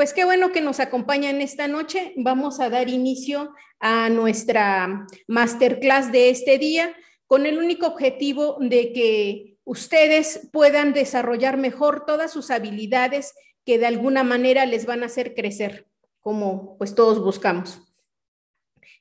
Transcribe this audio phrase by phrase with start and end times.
[0.00, 2.14] Pues qué bueno que nos acompañan esta noche.
[2.16, 8.94] Vamos a dar inicio a nuestra masterclass de este día con el único objetivo de
[8.94, 13.34] que ustedes puedan desarrollar mejor todas sus habilidades
[13.66, 15.86] que de alguna manera les van a hacer crecer,
[16.20, 17.82] como pues todos buscamos.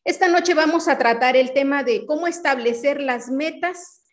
[0.04, 4.04] Esta noche vamos a tratar el tema de cómo establecer las metas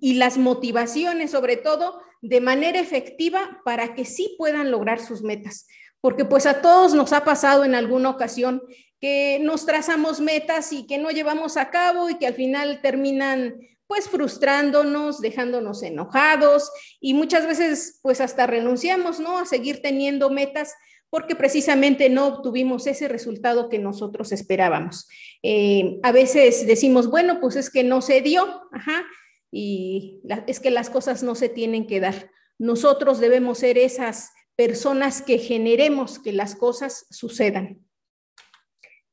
[0.00, 5.66] y las motivaciones, sobre todo de manera efectiva, para que sí puedan lograr sus metas
[6.00, 8.62] porque pues a todos nos ha pasado en alguna ocasión
[9.00, 13.56] que nos trazamos metas y que no llevamos a cabo y que al final terminan
[13.86, 19.38] pues frustrándonos, dejándonos enojados y muchas veces pues hasta renunciamos, ¿no?
[19.38, 20.74] A seguir teniendo metas
[21.10, 25.08] porque precisamente no obtuvimos ese resultado que nosotros esperábamos.
[25.42, 29.04] Eh, a veces decimos, bueno, pues es que no se dio, ajá,
[29.50, 32.30] y es que las cosas no se tienen que dar.
[32.58, 37.82] Nosotros debemos ser esas personas que generemos que las cosas sucedan.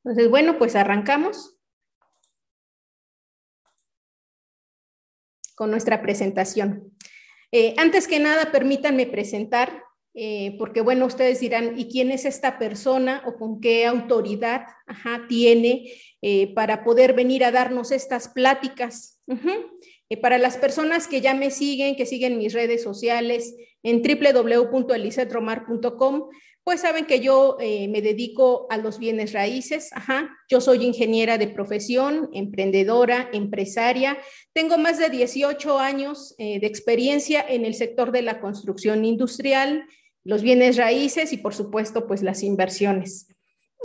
[0.03, 1.57] Entonces, bueno, pues arrancamos
[5.55, 6.91] con nuestra presentación.
[7.53, 12.59] Eh, antes que nada, permítanme presentar, eh, porque bueno, ustedes dirán, ¿y quién es esta
[12.59, 14.65] persona o con qué autoridad
[15.29, 19.13] tiene eh, para poder venir a darnos estas pláticas?
[20.21, 23.53] para las personas que ya me siguen, que siguen mis redes sociales,
[23.87, 26.29] en www.elisetromar.com,
[26.65, 29.93] pues saben que yo eh, me dedico a los bienes raíces.
[29.93, 30.29] Ajá.
[30.49, 34.17] Yo soy ingeniera de profesión, emprendedora, empresaria.
[34.51, 39.85] Tengo más de 18 años eh, de experiencia en el sector de la construcción industrial,
[40.25, 43.33] los bienes raíces y por supuesto pues las inversiones.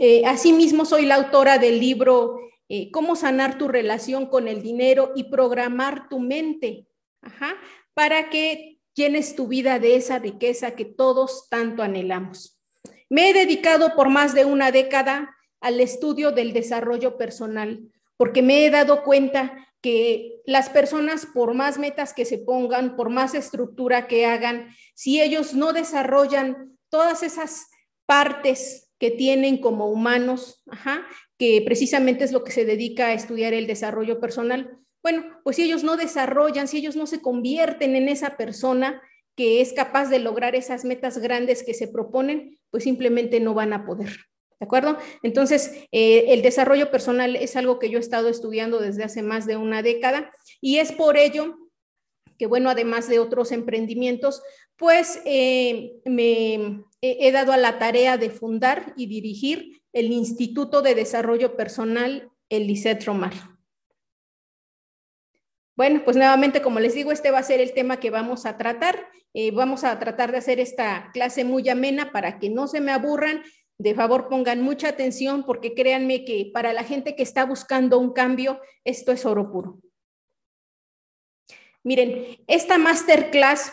[0.01, 2.41] Eh, asimismo soy la autora del libro
[2.91, 6.87] Cómo sanar tu relación con el dinero y programar tu mente.
[7.21, 7.55] Ajá,
[7.93, 12.61] para que llenes tu vida de esa riqueza que todos tanto anhelamos.
[13.09, 17.81] Me he dedicado por más de una década al estudio del desarrollo personal,
[18.17, 23.11] porque me he dado cuenta que las personas, por más metas que se pongan, por
[23.11, 27.67] más estructura que hagan, si ellos no desarrollan todas esas
[28.07, 30.63] partes que tienen como humanos,
[31.37, 35.65] que precisamente es lo que se dedica a estudiar el desarrollo personal, bueno, pues si
[35.65, 39.03] ellos no desarrollan, si ellos no se convierten en esa persona
[39.37, 43.73] que es capaz de lograr esas metas grandes que se proponen, pues simplemente no van
[43.73, 44.11] a poder.
[44.61, 44.97] ¿De acuerdo?
[45.25, 49.45] Entonces, eh, el desarrollo personal es algo que yo he estado estudiando desde hace más
[49.47, 50.31] de una década
[50.61, 51.57] y es por ello
[52.39, 54.43] que, bueno, además de otros emprendimientos,
[54.77, 60.95] pues eh, me he dado a la tarea de fundar y dirigir el Instituto de
[60.95, 62.73] Desarrollo Personal, el
[63.05, 63.52] Romar.
[65.75, 68.59] Bueno, pues nuevamente, como les digo, este va a ser el tema que vamos a
[68.59, 69.09] tratar.
[69.33, 72.93] Eh, vamos a tratar de hacer esta clase muy amena para que no se me
[72.93, 73.43] aburran.
[73.79, 78.13] De favor, pongan mucha atención porque créanme que para la gente que está buscando un
[78.13, 79.81] cambio, esto es oro puro.
[81.83, 83.73] Miren, esta masterclass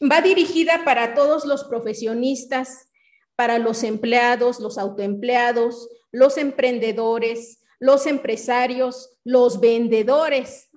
[0.00, 2.90] va dirigida para todos los profesionistas,
[3.34, 10.70] para los empleados, los autoempleados, los emprendedores, los empresarios, los vendedores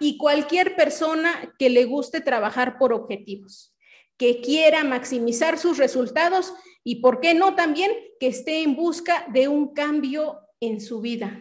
[0.00, 3.74] y cualquier persona que le guste trabajar por objetivos,
[4.16, 9.48] que quiera maximizar sus resultados y, ¿por qué no también que esté en busca de
[9.48, 11.40] un cambio en su vida?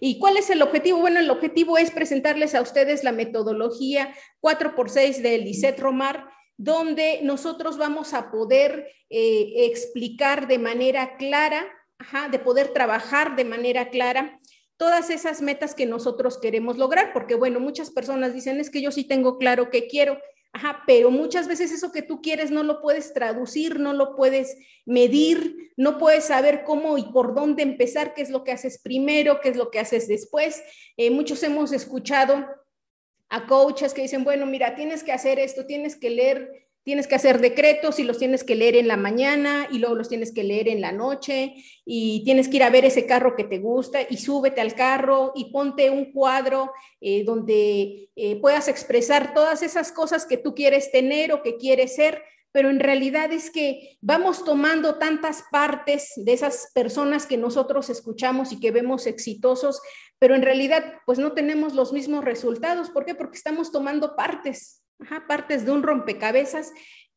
[0.00, 0.98] ¿Y cuál es el objetivo?
[0.98, 7.76] Bueno, el objetivo es presentarles a ustedes la metodología 4x6 de Lisette Romar, donde nosotros
[7.76, 11.66] vamos a poder eh, explicar de manera clara
[12.30, 14.40] de poder trabajar de manera clara
[14.76, 18.90] todas esas metas que nosotros queremos lograr, porque bueno, muchas personas dicen, es que yo
[18.90, 20.18] sí tengo claro que quiero,
[20.86, 25.72] pero muchas veces eso que tú quieres no lo puedes traducir, no lo puedes medir,
[25.76, 29.50] no puedes saber cómo y por dónde empezar, qué es lo que haces primero, qué
[29.50, 30.62] es lo que haces después.
[30.96, 32.44] Eh, muchos hemos escuchado
[33.28, 37.14] a coaches que dicen, bueno, mira, tienes que hacer esto, tienes que leer Tienes que
[37.14, 40.42] hacer decretos y los tienes que leer en la mañana y luego los tienes que
[40.42, 44.00] leer en la noche y tienes que ir a ver ese carro que te gusta
[44.08, 49.92] y súbete al carro y ponte un cuadro eh, donde eh, puedas expresar todas esas
[49.92, 52.20] cosas que tú quieres tener o que quieres ser,
[52.50, 58.50] pero en realidad es que vamos tomando tantas partes de esas personas que nosotros escuchamos
[58.50, 59.80] y que vemos exitosos,
[60.18, 62.90] pero en realidad pues no tenemos los mismos resultados.
[62.90, 63.14] ¿Por qué?
[63.14, 64.81] Porque estamos tomando partes
[65.26, 66.72] partes de un rompecabezas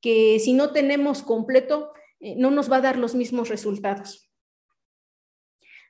[0.05, 4.29] que si no tenemos completo, eh, no nos va a dar los mismos resultados.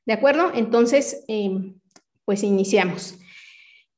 [0.05, 0.51] ¿De acuerdo?
[0.55, 1.79] Entonces, em,
[2.23, 3.17] pues iniciamos.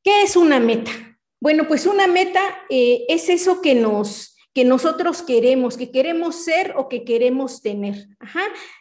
[0.03, 0.91] ¿Qué es una meta?
[1.39, 6.73] Bueno, pues una meta eh, es eso que nos, que nosotros queremos, que queremos ser
[6.77, 8.07] o que queremos tener.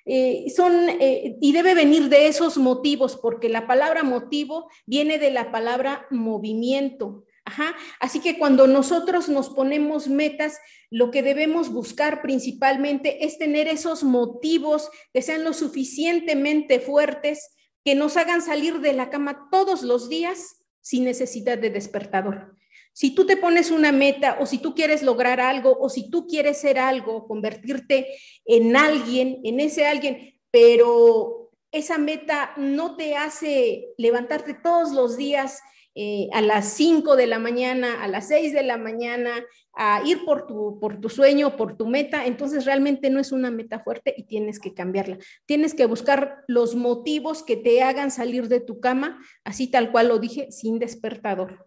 [0.06, 5.52] Eh, son, y debe venir de esos motivos, porque la palabra motivo viene de la
[5.52, 7.25] palabra movimiento.
[7.46, 7.76] Ajá.
[8.00, 10.58] Así que cuando nosotros nos ponemos metas,
[10.90, 17.54] lo que debemos buscar principalmente es tener esos motivos que sean lo suficientemente fuertes,
[17.84, 22.56] que nos hagan salir de la cama todos los días sin necesidad de despertador.
[22.92, 26.26] Si tú te pones una meta o si tú quieres lograr algo o si tú
[26.26, 28.08] quieres ser algo, convertirte
[28.44, 35.60] en alguien, en ese alguien, pero esa meta no te hace levantarte todos los días
[35.98, 39.30] eh, a las 5 de la mañana, a las 6 de la mañana,
[39.72, 43.50] a ir por tu, por tu sueño, por tu meta, entonces realmente no es una
[43.50, 45.16] meta fuerte y tienes que cambiarla.
[45.46, 50.08] Tienes que buscar los motivos que te hagan salir de tu cama, así tal cual
[50.08, 51.66] lo dije, sin despertador.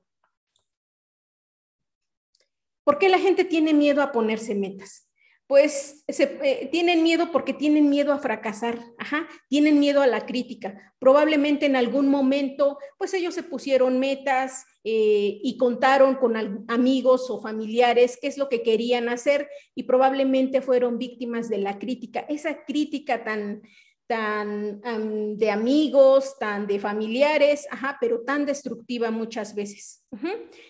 [2.84, 5.09] ¿Por qué la gente tiene miedo a ponerse metas?
[5.50, 8.78] Pues eh, tienen miedo porque tienen miedo a fracasar,
[9.50, 10.94] tienen miedo a la crítica.
[11.00, 16.36] Probablemente en algún momento, pues ellos se pusieron metas eh, y contaron con
[16.68, 21.80] amigos o familiares qué es lo que querían hacer y probablemente fueron víctimas de la
[21.80, 22.20] crítica.
[22.30, 23.64] Esa crítica tan,
[24.06, 30.06] tan de amigos, tan de familiares, ajá, pero tan destructiva muchas veces.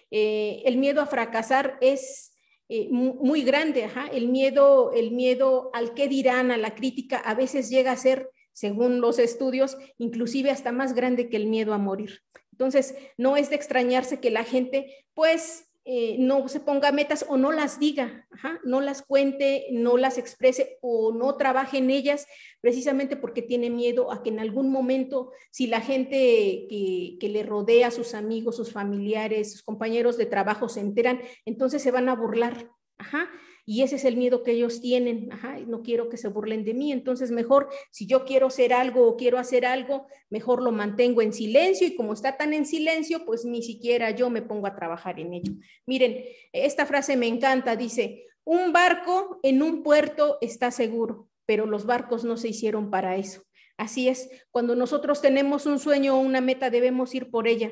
[0.09, 2.38] Eh, el miedo a fracasar es
[2.69, 4.07] eh, muy grande, ajá.
[4.07, 8.30] El miedo, el miedo al qué dirán, a la crítica, a veces llega a ser,
[8.54, 12.21] según los estudios, inclusive hasta más grande que el miedo a morir.
[12.51, 17.37] Entonces, no es de extrañarse que la gente, pues, eh, no se ponga metas o
[17.37, 18.27] no las diga,
[18.63, 22.27] no las cuente, no las exprese o no trabaje en ellas,
[22.61, 27.43] precisamente porque tiene miedo a que en algún momento, si la gente que, que le
[27.43, 32.15] rodea, sus amigos, sus familiares, sus compañeros de trabajo se enteran, entonces se van a
[32.15, 32.69] burlar.
[32.97, 33.29] Ajá.
[33.71, 35.31] Y ese es el miedo que ellos tienen.
[35.31, 36.92] Ajá, no quiero que se burlen de mí.
[36.92, 41.33] Entonces, mejor, si yo quiero ser algo o quiero hacer algo, mejor lo mantengo en
[41.33, 41.86] silencio.
[41.86, 45.36] Y como está tan en silencio, pues ni siquiera yo me pongo a trabajar en
[45.36, 45.54] ello.
[45.86, 47.75] Miren, esta frase me encanta.
[47.75, 53.18] Dice, un barco en un puerto está seguro, pero los barcos no se hicieron para
[53.18, 53.44] eso.
[53.77, 57.72] Así es, cuando nosotros tenemos un sueño o una meta, debemos ir por ella.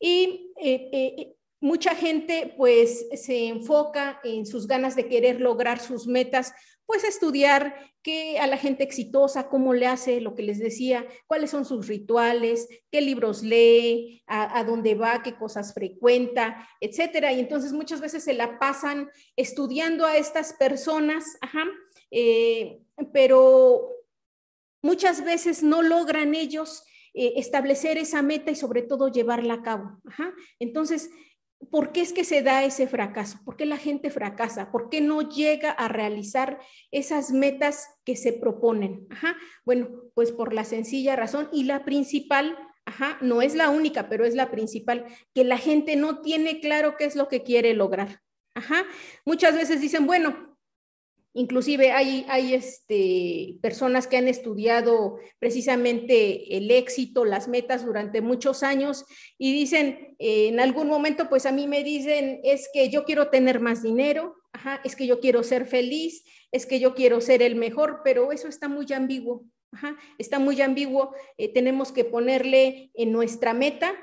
[0.00, 6.06] Y eh, eh, mucha gente pues se enfoca en sus ganas de querer lograr sus
[6.06, 6.52] metas,
[6.86, 11.50] pues estudiar qué a la gente exitosa, cómo le hace lo que les decía, cuáles
[11.50, 17.32] son sus rituales, qué libros lee, a, dónde va, qué cosas frecuenta, etcétera.
[17.32, 21.64] Y entonces muchas veces se la pasan estudiando a estas personas, ajá,
[22.12, 22.78] eh,
[23.12, 23.90] pero
[24.82, 30.00] muchas veces no logran ellos eh, establecer esa meta y sobre todo llevarla a cabo.
[30.04, 30.32] Ajá.
[30.60, 31.10] Entonces,
[31.70, 33.38] ¿Por qué es que se da ese fracaso?
[33.44, 34.70] ¿Por qué la gente fracasa?
[34.70, 36.58] ¿Por qué no llega a realizar
[36.90, 39.06] esas metas que se proponen?
[39.10, 39.36] Ajá.
[39.64, 44.24] Bueno, pues por la sencilla razón y la principal, ajá, no es la única, pero
[44.24, 48.20] es la principal, que la gente no tiene claro qué es lo que quiere lograr.
[48.54, 48.84] Ajá.
[49.24, 50.55] Muchas veces dicen, bueno,
[51.38, 58.62] Inclusive hay, hay este, personas que han estudiado precisamente el éxito, las metas durante muchos
[58.62, 59.04] años
[59.36, 63.28] y dicen, eh, en algún momento, pues a mí me dicen, es que yo quiero
[63.28, 64.34] tener más dinero,
[64.82, 68.48] es que yo quiero ser feliz, es que yo quiero ser el mejor, pero eso
[68.48, 69.44] está muy ambiguo.
[70.16, 71.14] está muy ambiguo.
[71.36, 73.94] Eh, tenemos que ponerle en nuestra meta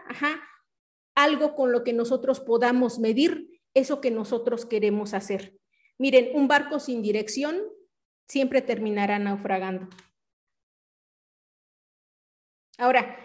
[1.15, 5.57] algo con lo que nosotros podamos medir eso que nosotros queremos hacer.
[5.97, 7.61] Miren, un barco sin dirección
[8.27, 9.87] siempre terminará naufragando.
[12.77, 13.17] Ahora,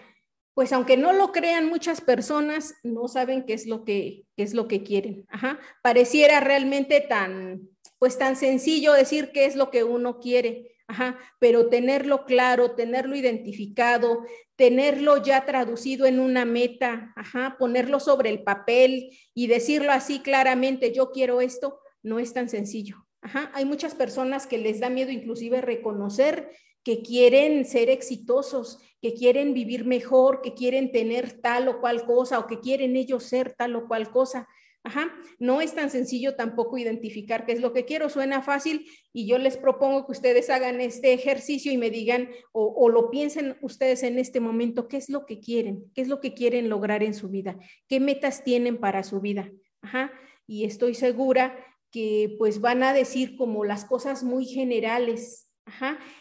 [0.53, 4.67] pues aunque no lo crean muchas personas, no saben qué es lo que, es lo
[4.67, 5.25] que quieren.
[5.29, 5.59] Ajá.
[5.81, 7.61] Pareciera realmente tan,
[7.97, 10.75] pues tan sencillo decir qué es lo que uno quiere.
[10.87, 11.17] Ajá.
[11.39, 18.43] Pero tenerlo claro, tenerlo identificado, tenerlo ya traducido en una meta, ajá, ponerlo sobre el
[18.43, 23.05] papel y decirlo así claramente, yo quiero esto, no es tan sencillo.
[23.21, 26.51] Ajá, hay muchas personas que les da miedo inclusive reconocer
[26.83, 32.39] que quieren ser exitosos, que quieren vivir mejor, que quieren tener tal o cual cosa
[32.39, 34.47] o que quieren ellos ser tal o cual cosa.
[34.81, 39.27] Ajá, no es tan sencillo tampoco identificar qué es lo que quiero, suena fácil y
[39.27, 44.03] yo les propongo que ustedes hagan este ejercicio y me digan o, lo piensen ustedes
[44.03, 47.13] en este momento, qué es lo que quieren, qué es lo que quieren lograr en
[47.13, 47.57] su vida,
[47.89, 49.51] qué metas tienen para su vida.
[49.81, 50.13] Ajá,
[50.47, 51.57] y estoy segura
[51.91, 55.51] que pues van a decir como las cosas muy generales.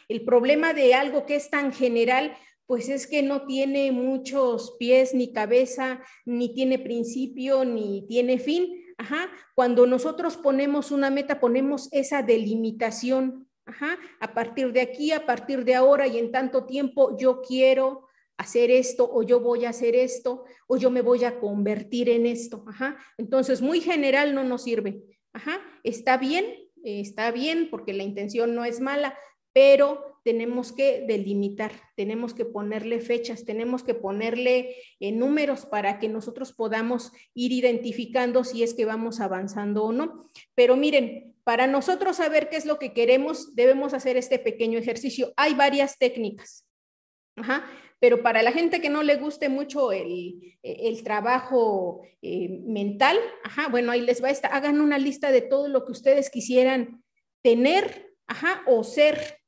[0.09, 5.15] El problema de algo que es tan general, pues es que no tiene muchos pies
[5.15, 8.85] ni cabeza, ni tiene principio, ni tiene fin.
[8.99, 9.31] Ajá.
[9.55, 13.49] Cuando nosotros ponemos una meta, ponemos esa delimitación.
[14.21, 18.09] A partir de aquí, a partir de ahora y en tanto tiempo, yo quiero
[18.39, 22.25] hacer esto o yo voy a hacer esto o yo me voy a convertir en
[22.25, 22.65] esto.
[23.19, 25.03] Entonces, muy general no nos sirve.
[25.33, 25.61] Ajá.
[25.85, 26.47] Está bien,
[26.85, 29.17] está bien porque la intención no es mala,
[29.53, 36.09] pero tenemos que delimitar, tenemos que ponerle fechas, tenemos que ponerle eh, números para que
[36.09, 40.29] nosotros podamos ir identificando si es que vamos avanzando o no.
[40.55, 45.33] Pero miren, para nosotros saber qué es lo que queremos, debemos hacer este pequeño ejercicio.
[45.37, 46.68] Hay varias técnicas.
[48.01, 53.69] Pero para la gente que no le guste mucho el, el trabajo eh, mental, ajá,
[53.69, 57.03] bueno, ahí les va esta, hagan una lista de todo lo que ustedes quisieran
[57.43, 59.39] tener, ajá, o ser.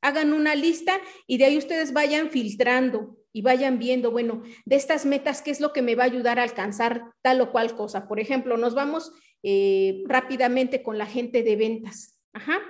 [0.00, 5.06] Hagan una lista y de ahí ustedes vayan filtrando y vayan viendo, bueno, de estas
[5.06, 8.06] metas, ¿qué es lo que me va a ayudar a alcanzar tal o cual cosa?
[8.06, 9.12] Por ejemplo, nos vamos
[9.42, 12.18] eh, rápidamente con la gente de ventas.
[12.32, 12.60] Ajá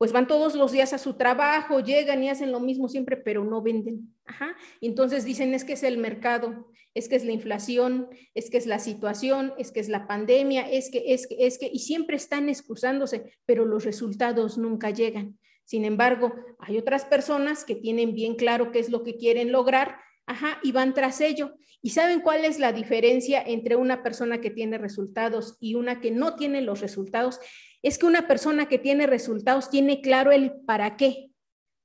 [0.00, 3.44] pues van todos los días a su trabajo, llegan y hacen lo mismo siempre, pero
[3.44, 4.14] no venden.
[4.24, 4.56] Ajá.
[4.80, 8.56] Y entonces dicen, es que es el mercado, es que es la inflación, es que
[8.56, 11.80] es la situación, es que es la pandemia, es que, es que, es que, y
[11.80, 15.38] siempre están excusándose, pero los resultados nunca llegan.
[15.64, 19.98] Sin embargo, hay otras personas que tienen bien claro qué es lo que quieren lograr,
[20.24, 21.56] ajá, y van tras ello.
[21.82, 26.10] ¿Y saben cuál es la diferencia entre una persona que tiene resultados y una que
[26.10, 27.38] no tiene los resultados?
[27.82, 31.30] Es que una persona que tiene resultados tiene claro el para qué.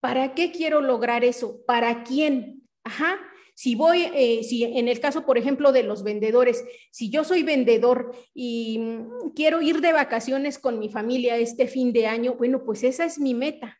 [0.01, 1.61] ¿Para qué quiero lograr eso?
[1.65, 2.63] ¿Para quién?
[2.83, 3.19] Ajá.
[3.55, 7.41] Si voy, eh, si en el caso, por ejemplo, de los vendedores, si yo soy
[7.41, 12.65] vendedor y mm, quiero ir de vacaciones con mi familia este fin de año, bueno,
[12.65, 13.79] pues esa es mi meta.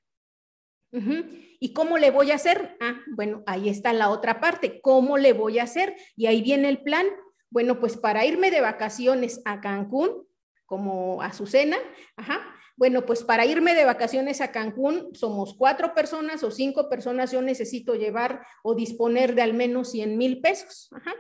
[1.60, 2.78] ¿Y cómo le voy a hacer?
[2.80, 4.80] Ah, bueno, ahí está la otra parte.
[4.80, 5.96] ¿Cómo le voy a hacer?
[6.16, 7.06] Y ahí viene el plan.
[7.50, 10.26] Bueno, pues para irme de vacaciones a Cancún,
[10.66, 11.78] como Azucena,
[12.16, 12.42] ajá.
[12.78, 17.42] Bueno, pues para irme de vacaciones a Cancún, somos cuatro personas o cinco personas, yo
[17.42, 20.90] necesito llevar o disponer de al menos 100 mil pesos.
[20.92, 21.14] Ajá.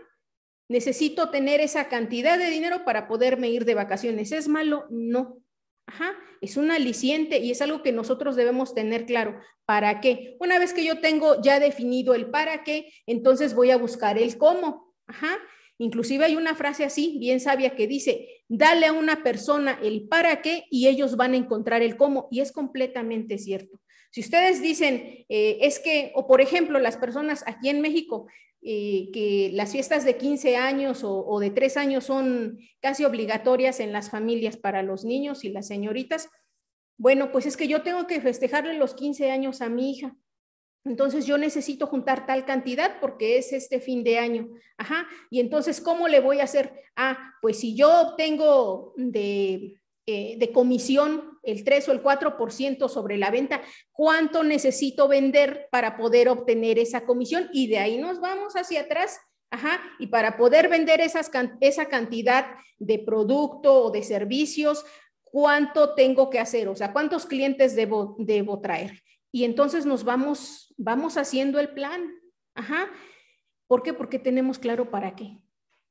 [0.67, 4.31] Necesito tener esa cantidad de dinero para poderme ir de vacaciones.
[4.31, 4.85] ¿Es malo?
[4.89, 5.37] No.
[5.87, 9.39] Ajá, es un aliciente y es algo que nosotros debemos tener claro.
[9.65, 10.35] ¿Para qué?
[10.39, 14.37] Una vez que yo tengo ya definido el para qué, entonces voy a buscar el
[14.37, 14.93] cómo.
[15.07, 15.37] Ajá,
[15.77, 20.41] Inclusive hay una frase así, bien sabia, que dice, dale a una persona el para
[20.41, 22.27] qué y ellos van a encontrar el cómo.
[22.31, 23.79] Y es completamente cierto.
[24.11, 28.27] Si ustedes dicen, eh, es que, o por ejemplo, las personas aquí en México,
[28.61, 33.79] eh, que las fiestas de 15 años o, o de 3 años son casi obligatorias
[33.79, 36.29] en las familias para los niños y las señoritas,
[36.97, 40.15] bueno, pues es que yo tengo que festejarle los 15 años a mi hija.
[40.85, 44.49] Entonces yo necesito juntar tal cantidad porque es este fin de año.
[44.77, 45.07] Ajá.
[45.31, 46.73] Y entonces, ¿cómo le voy a hacer?
[46.95, 53.31] Ah, pues si yo obtengo de, eh, comisión el 3 o el 4% sobre la
[53.31, 57.49] venta, ¿cuánto necesito vender para poder obtener esa comisión?
[57.51, 59.19] Y de ahí nos vamos hacia atrás.
[59.51, 62.45] Ajá, y para poder vender esa cantidad
[62.77, 64.83] de producto o de servicios,
[65.23, 66.67] ¿cuánto tengo que hacer?
[66.67, 69.04] O sea, ¿cuántos clientes debo, debo traer?
[69.35, 72.09] Y entonces nos vamos, vamos haciendo el plan.
[72.53, 72.89] Ajá.
[73.67, 73.93] ¿Por qué?
[73.93, 75.41] Porque tenemos claro para qué.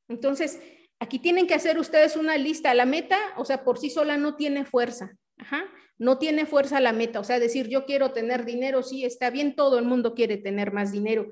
[0.09, 0.63] Entonces,
[0.99, 2.73] aquí tienen que hacer ustedes una lista.
[2.73, 5.19] La meta, o sea, por sí sola no tiene fuerza.
[5.37, 5.67] Ajá.
[5.99, 7.21] No tiene fuerza la meta.
[7.21, 10.73] O sea, decir yo quiero tener dinero, sí, está bien, todo el mundo quiere tener
[10.73, 11.31] más dinero.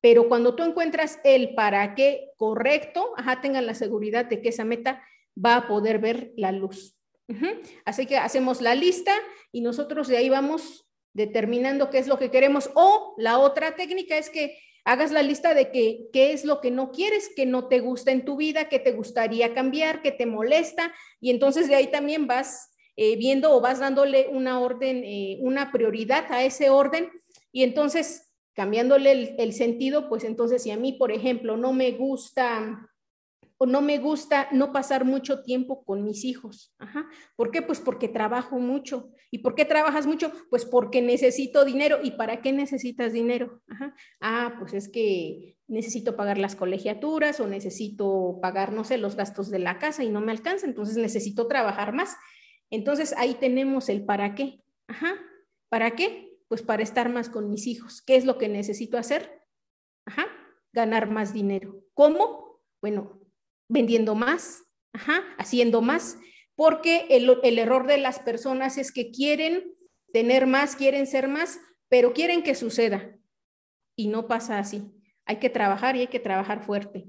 [0.00, 4.64] Pero cuando tú encuentras el para qué correcto, ajá, tengan la seguridad de que esa
[4.64, 5.00] meta
[5.38, 6.98] va a poder ver la luz.
[7.84, 9.14] Así que hacemos la lista
[9.52, 12.70] y nosotros de ahí vamos determinando qué es lo que queremos.
[12.74, 16.90] O la otra técnica es que hagas la lista de qué es lo que no
[16.90, 20.92] quieres, que no te gusta en tu vida, que te gustaría cambiar, que te molesta.
[21.20, 25.72] Y entonces de ahí también vas eh, viendo o vas dándole una orden, eh, una
[25.72, 27.10] prioridad a ese orden.
[27.52, 31.92] Y entonces cambiándole el, el sentido, pues entonces si a mí, por ejemplo, no me
[31.92, 32.90] gusta
[33.66, 36.74] no me gusta no pasar mucho tiempo con mis hijos.
[37.36, 37.62] ¿Por qué?
[37.62, 39.10] Pues porque trabajo mucho.
[39.30, 40.32] ¿Y por qué trabajas mucho?
[40.50, 41.98] Pues porque necesito dinero.
[42.02, 43.62] ¿Y para qué necesitas dinero?
[44.20, 49.50] Ah, pues es que necesito pagar las colegiaturas o necesito pagar, no sé, los gastos
[49.50, 52.16] de la casa y no me alcanza, entonces necesito trabajar más.
[52.70, 54.62] Entonces ahí tenemos el para qué.
[55.70, 56.38] ¿Para qué?
[56.48, 58.02] Pues para estar más con mis hijos.
[58.02, 59.42] ¿Qué es lo que necesito hacer?
[60.04, 60.26] Ajá.
[60.72, 61.82] Ganar más dinero.
[61.94, 62.60] ¿Cómo?
[62.82, 63.21] Bueno,
[63.68, 64.64] vendiendo más,
[65.38, 66.18] haciendo más,
[66.54, 69.74] porque el, el error de las personas es que quieren
[70.12, 73.16] tener más, quieren ser más, pero quieren que suceda.
[73.96, 74.90] Y no pasa así.
[75.24, 77.06] Hay que trabajar y hay que trabajar fuerte.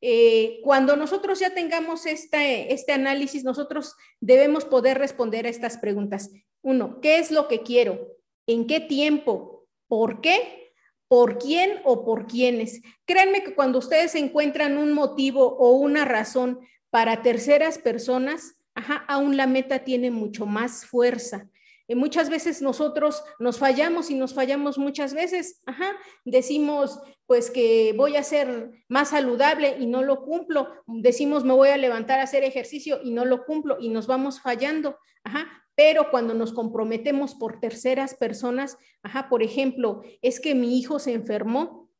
[0.00, 6.30] eh, cuando nosotros ya tengamos este, este análisis, nosotros debemos poder responder a estas preguntas.
[6.62, 8.08] Uno, ¿qué es lo que quiero?
[8.46, 9.66] ¿En qué tiempo?
[9.88, 10.69] ¿Por qué?
[11.10, 12.82] ¿Por quién o por quiénes?
[13.04, 19.36] Créanme que cuando ustedes encuentran un motivo o una razón para terceras personas, ajá, aún
[19.36, 21.50] la meta tiene mucho más fuerza.
[21.88, 25.60] Y muchas veces nosotros nos fallamos y nos fallamos muchas veces.
[25.66, 30.68] Ajá, decimos pues que voy a ser más saludable y no lo cumplo.
[30.86, 34.40] Decimos me voy a levantar a hacer ejercicio y no lo cumplo y nos vamos
[34.40, 34.96] fallando.
[35.24, 40.98] Ajá, pero cuando nos comprometemos por terceras personas, ajá, por ejemplo, es que mi hijo
[40.98, 41.90] se enfermó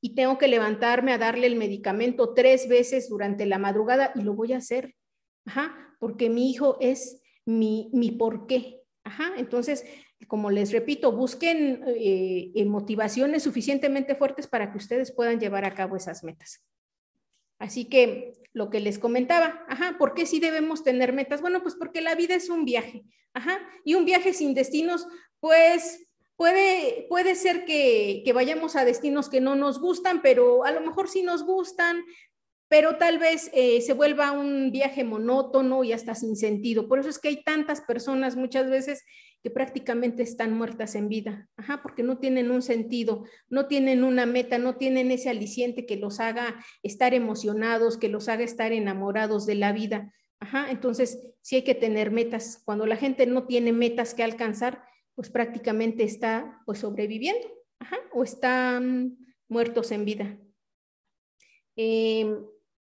[0.00, 4.34] y tengo que levantarme a darle el medicamento tres veces durante la madrugada y lo
[4.34, 4.94] voy a hacer.
[5.46, 8.82] Ajá, porque mi hijo es mi, mi por qué.
[9.04, 9.84] Ajá, entonces,
[10.26, 15.96] como les repito, busquen eh, motivaciones suficientemente fuertes para que ustedes puedan llevar a cabo
[15.96, 16.62] esas metas.
[17.64, 21.40] Así que lo que les comentaba, ajá, ¿por qué sí debemos tener metas?
[21.40, 25.06] Bueno, pues porque la vida es un viaje, ajá, y un viaje sin destinos,
[25.40, 26.06] pues
[26.36, 30.82] puede, puede ser que, que vayamos a destinos que no nos gustan, pero a lo
[30.82, 32.04] mejor sí nos gustan,
[32.74, 36.88] pero tal vez eh, se vuelva un viaje monótono y hasta sin sentido.
[36.88, 39.04] Por eso es que hay tantas personas muchas veces
[39.44, 44.26] que prácticamente están muertas en vida, Ajá, porque no tienen un sentido, no tienen una
[44.26, 49.46] meta, no tienen ese aliciente que los haga estar emocionados, que los haga estar enamorados
[49.46, 50.12] de la vida.
[50.40, 52.60] Ajá, entonces sí hay que tener metas.
[52.64, 54.82] Cuando la gente no tiene metas que alcanzar,
[55.14, 57.46] pues prácticamente está pues sobreviviendo,
[57.78, 59.16] Ajá, o están
[59.46, 60.38] muertos en vida.
[61.76, 62.36] Eh,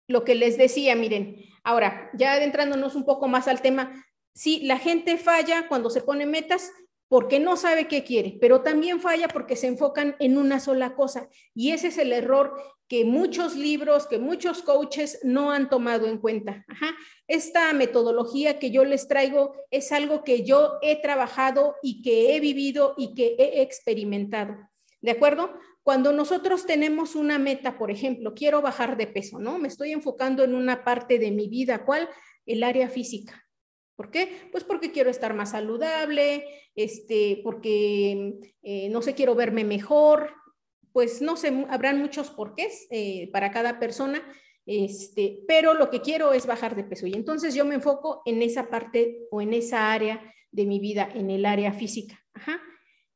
[0.09, 4.77] lo que les decía, miren, ahora, ya adentrándonos un poco más al tema, sí, la
[4.77, 6.71] gente falla cuando se pone metas
[7.07, 11.29] porque no sabe qué quiere, pero también falla porque se enfocan en una sola cosa.
[11.53, 12.53] Y ese es el error
[12.87, 16.65] que muchos libros, que muchos coaches no han tomado en cuenta.
[17.27, 22.39] Esta metodología que yo les traigo es algo que yo he trabajado y que he
[22.39, 24.57] vivido y que he experimentado.
[25.01, 25.53] ¿De acuerdo?
[25.89, 29.57] Cuando nosotros tenemos una meta, por ejemplo, quiero bajar de peso, ¿no?
[29.57, 32.07] Me estoy enfocando en una parte de mi vida, ¿cuál?
[32.45, 33.43] El área física.
[33.95, 34.49] ¿Por qué?
[34.51, 40.31] Pues porque quiero estar más saludable, este, porque eh, no sé, quiero verme mejor,
[40.93, 44.21] pues no sé, habrán muchos porqués eh, para cada persona,
[44.67, 48.43] este, pero lo que quiero es bajar de peso y entonces yo me enfoco en
[48.43, 52.23] esa parte o en esa área de mi vida, en el área física.
[52.35, 52.61] Ajá.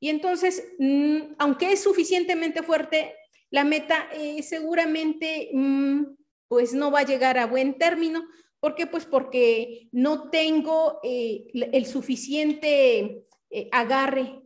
[0.03, 3.15] Y entonces, mm, aunque es suficientemente fuerte,
[3.49, 6.03] la meta eh, seguramente mm,
[6.49, 8.27] pues no va a llegar a buen término.
[8.59, 8.85] ¿Por qué?
[8.85, 14.41] Pues porque no tengo eh, el suficiente eh, agarre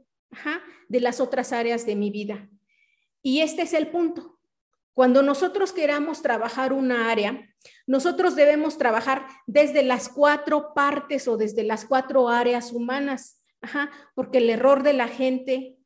[0.89, 2.47] de las otras áreas de mi vida.
[3.23, 4.37] Y este es el punto.
[4.93, 7.49] Cuando nosotros queramos trabajar una área,
[7.87, 13.41] nosotros debemos trabajar desde las cuatro partes o desde las cuatro áreas humanas.
[14.15, 15.77] Porque el error de la gente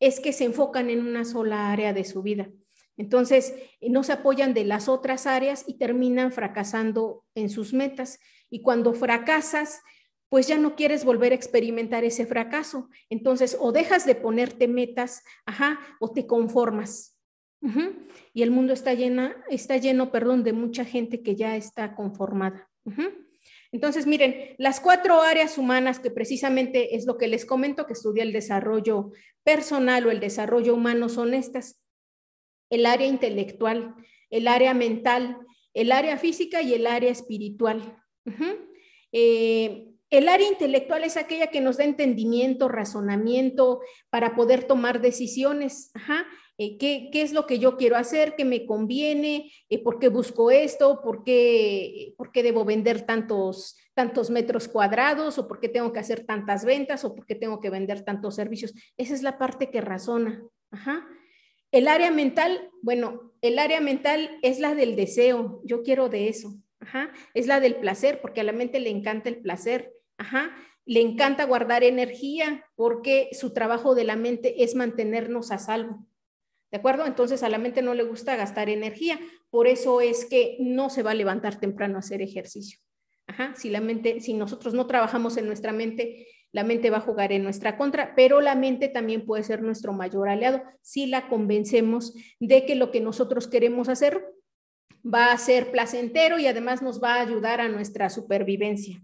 [0.00, 2.50] es que se enfocan en una sola área de su vida.
[2.96, 8.18] Entonces, no se apoyan de las otras áreas y terminan fracasando en sus metas.
[8.50, 9.82] Y cuando fracasas,
[10.28, 12.88] pues ya no quieres volver a experimentar ese fracaso.
[13.08, 17.16] Entonces, o dejas de ponerte metas, ajá, o te conformas.
[18.32, 22.68] Y el mundo está, llena, está lleno, perdón, de mucha gente que ya está conformada.
[23.70, 28.22] Entonces, miren, las cuatro áreas humanas que precisamente es lo que les comento, que estudia
[28.22, 29.10] el desarrollo
[29.42, 31.82] personal o el desarrollo humano, son estas.
[32.70, 33.94] El área intelectual,
[34.30, 35.38] el área mental,
[35.74, 38.02] el área física y el área espiritual.
[40.10, 45.90] El área intelectual es aquella que nos da entendimiento, razonamiento para poder tomar decisiones.
[45.94, 46.26] Ajá.
[46.60, 50.50] Eh, ¿qué, es lo que yo quiero hacer, qué me conviene, eh, por qué busco
[50.50, 55.92] esto, por qué, por qué debo vender tantos, tantos metros cuadrados, o por qué tengo
[55.92, 58.74] que hacer tantas ventas, o por qué tengo que vender tantos servicios.
[58.96, 60.42] Esa es la parte que razona.
[61.70, 66.56] El área mental, bueno, el área mental es la del deseo, yo quiero de eso.
[67.34, 69.92] Es la del placer, porque a la mente le encanta el placer.
[70.18, 70.54] Ajá.
[70.84, 76.06] Le encanta guardar energía porque su trabajo de la mente es mantenernos a salvo.
[76.70, 77.06] ¿De acuerdo?
[77.06, 79.18] Entonces a la mente no le gusta gastar energía,
[79.50, 82.78] por eso es que no se va a levantar temprano a hacer ejercicio.
[83.26, 87.02] Ajá, si la mente, si nosotros no trabajamos en nuestra mente, la mente va a
[87.02, 91.28] jugar en nuestra contra, pero la mente también puede ser nuestro mayor aliado si la
[91.28, 94.24] convencemos de que lo que nosotros queremos hacer
[95.04, 99.02] va a ser placentero y además nos va a ayudar a nuestra supervivencia.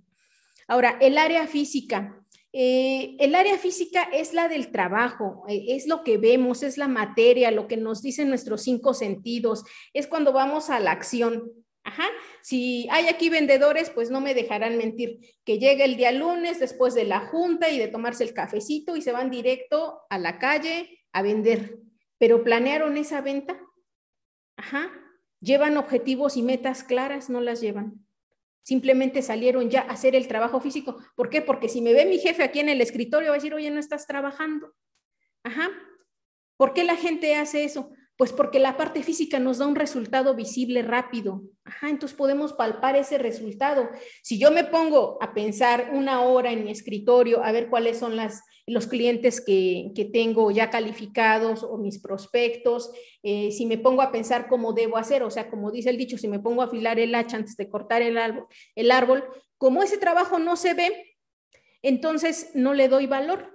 [0.69, 2.21] Ahora, el área física.
[2.53, 6.87] Eh, el área física es la del trabajo, eh, es lo que vemos, es la
[6.87, 11.51] materia, lo que nos dicen nuestros cinco sentidos, es cuando vamos a la acción.
[11.83, 12.05] Ajá,
[12.43, 16.95] si hay aquí vendedores, pues no me dejarán mentir, que llega el día lunes después
[16.95, 21.01] de la junta y de tomarse el cafecito y se van directo a la calle
[21.13, 21.81] a vender.
[22.19, 23.61] Pero planearon esa venta.
[24.57, 24.93] Ajá,
[25.41, 28.04] llevan objetivos y metas claras, no las llevan.
[28.65, 30.97] Simplemente salieron ya a hacer el trabajo físico.
[31.15, 31.43] ¿Por qué?
[31.43, 33.79] Porque si me ve mi jefe aquí en el escritorio, va a decir, oye, no
[33.79, 34.75] estás trabajando.
[35.43, 35.71] Ajá.
[36.57, 37.91] ¿Por qué la gente hace eso?
[38.17, 41.43] Pues porque la parte física nos da un resultado visible rápido.
[41.65, 43.89] Ajá, entonces podemos palpar ese resultado.
[44.23, 48.15] Si yo me pongo a pensar una hora en mi escritorio, a ver cuáles son
[48.15, 54.13] las, los clientes que, tengo ya calificados o mis prospectos, eh, si me pongo a
[54.13, 56.99] pensar cómo debo hacer, o sea, como dice el dicho, si me pongo a afilar
[56.99, 58.47] el hacha antes de cortar el árbol,
[58.77, 59.25] el árbol
[59.59, 61.17] como ese trabajo no se ve,
[61.83, 63.54] entonces no le doy valor.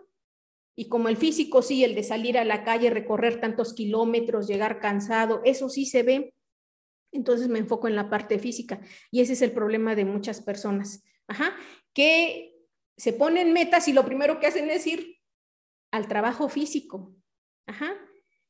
[0.80, 4.80] Y como el físico sí, el de salir a la calle, recorrer tantos kilómetros, llegar
[4.80, 6.34] cansado, eso sí se ve.
[7.12, 8.80] Entonces me enfoco en la parte física.
[9.12, 11.04] Y ese es el problema de muchas personas.
[11.28, 11.54] Ajá,
[11.94, 12.56] que
[12.96, 15.18] se ponen metas y lo primero que hacen es ir
[15.92, 17.14] al trabajo físico.
[17.68, 17.98] Ajá,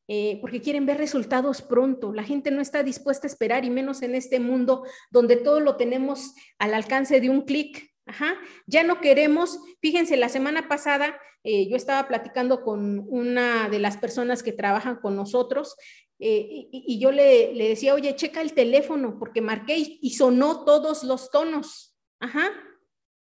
[0.08, 2.14] eh, porque quieren ver resultados pronto.
[2.14, 5.78] La gente no está dispuesta a esperar y menos en este mundo donde todo lo
[5.78, 7.90] tenemos al alcance de un clic.
[8.10, 13.78] Ajá, ya no queremos, fíjense, la semana pasada eh, yo estaba platicando con una de
[13.78, 15.76] las personas que trabajan con nosotros
[16.18, 21.30] eh, y, yo le, decía, oye, checa el teléfono porque marqué y, sonó todos los
[21.30, 21.96] tonos.
[22.20, 22.52] Ajá.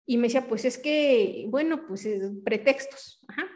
[0.05, 2.07] Y me decía, pues es que, bueno, pues
[2.45, 3.25] pretextos.
[3.27, 3.47] Ajá.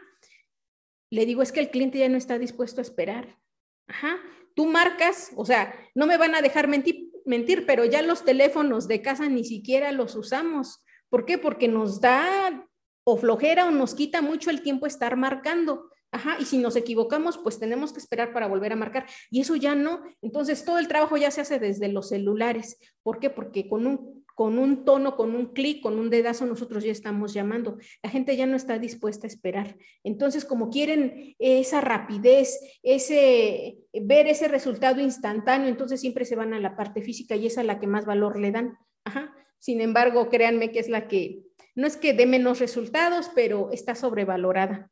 [1.08, 3.38] Le digo, es que el cliente ya no está dispuesto a esperar.
[3.86, 4.20] Ajá.
[4.56, 8.88] Tú marcas, o sea, no me van a dejar mentir, mentir, pero ya los teléfonos
[8.88, 10.84] de casa ni siquiera los usamos.
[11.12, 11.36] ¿Por qué?
[11.36, 12.66] Porque nos da
[13.04, 15.90] o flojera o nos quita mucho el tiempo estar marcando.
[16.10, 19.04] Ajá, y si nos equivocamos, pues tenemos que esperar para volver a marcar.
[19.30, 20.00] Y eso ya no.
[20.22, 22.78] Entonces, todo el trabajo ya se hace desde los celulares.
[23.02, 23.28] ¿Por qué?
[23.28, 27.34] Porque con un, con un tono, con un clic, con un dedazo, nosotros ya estamos
[27.34, 27.76] llamando.
[28.02, 29.76] La gente ya no está dispuesta a esperar.
[30.04, 36.60] Entonces, como quieren esa rapidez, ese ver ese resultado instantáneo, entonces siempre se van a
[36.60, 38.78] la parte física y es la que más valor le dan.
[39.04, 39.34] Ajá.
[39.62, 41.44] Sin embargo, créanme que es la que
[41.76, 44.90] no es que dé menos resultados, pero está sobrevalorada.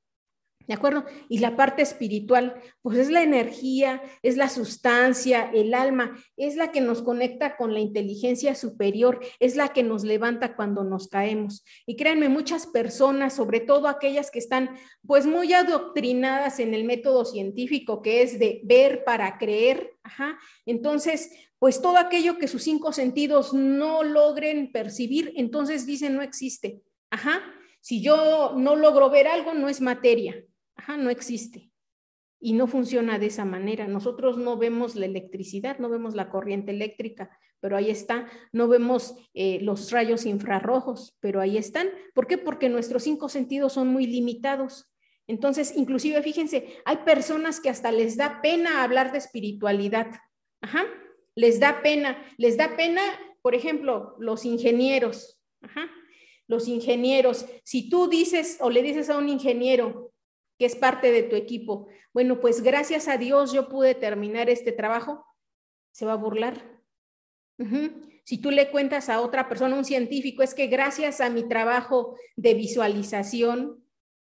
[0.68, 1.04] ¿De acuerdo?
[1.28, 6.70] Y la parte espiritual, pues es la energía, es la sustancia, el alma, es la
[6.70, 11.64] que nos conecta con la inteligencia superior, es la que nos levanta cuando nos caemos.
[11.86, 14.70] Y créanme, muchas personas, sobre todo aquellas que están
[15.04, 21.32] pues muy adoctrinadas en el método científico, que es de ver para creer, ajá, entonces
[21.60, 26.82] pues todo aquello que sus cinco sentidos no logren percibir, entonces dicen no existe.
[27.10, 27.42] Ajá,
[27.80, 30.42] si yo no logro ver algo, no es materia.
[30.74, 31.70] Ajá, no existe.
[32.40, 33.86] Y no funciona de esa manera.
[33.86, 38.26] Nosotros no vemos la electricidad, no vemos la corriente eléctrica, pero ahí está.
[38.52, 41.90] No vemos eh, los rayos infrarrojos, pero ahí están.
[42.14, 42.38] ¿Por qué?
[42.38, 44.90] Porque nuestros cinco sentidos son muy limitados.
[45.26, 50.08] Entonces, inclusive, fíjense, hay personas que hasta les da pena hablar de espiritualidad.
[50.62, 50.86] Ajá,
[51.34, 53.02] les da pena, les da pena,
[53.42, 55.40] por ejemplo, los ingenieros.
[56.46, 60.12] Los ingenieros, si tú dices o le dices a un ingeniero
[60.58, 64.72] que es parte de tu equipo, bueno, pues gracias a Dios yo pude terminar este
[64.72, 65.24] trabajo,
[65.92, 66.80] se va a burlar.
[68.24, 72.16] Si tú le cuentas a otra persona, un científico, es que gracias a mi trabajo
[72.36, 73.84] de visualización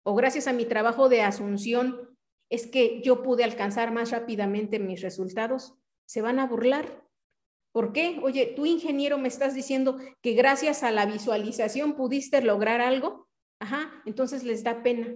[0.02, 2.16] o gracias a mi trabajo de asunción,
[2.48, 5.74] es que yo pude alcanzar más rápidamente mis resultados,
[6.06, 7.04] se van a burlar.
[7.72, 8.18] ¿Por qué?
[8.22, 13.28] Oye, tú ingeniero me estás diciendo que gracias a la visualización pudiste lograr algo.
[13.60, 15.14] Ajá, entonces les da pena.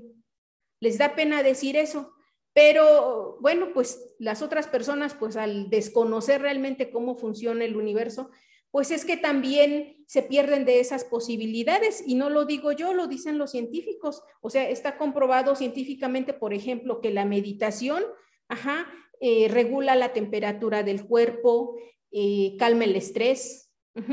[0.81, 2.12] Les da pena decir eso.
[2.53, 8.31] Pero bueno, pues las otras personas, pues al desconocer realmente cómo funciona el universo,
[8.70, 12.03] pues es que también se pierden de esas posibilidades.
[12.07, 14.22] Y no lo digo yo, lo dicen los científicos.
[14.40, 18.03] O sea, está comprobado científicamente, por ejemplo, que la meditación,
[18.48, 18.87] ajá,
[19.22, 21.76] eh, regula la temperatura del cuerpo,
[22.11, 23.70] eh, calma el estrés,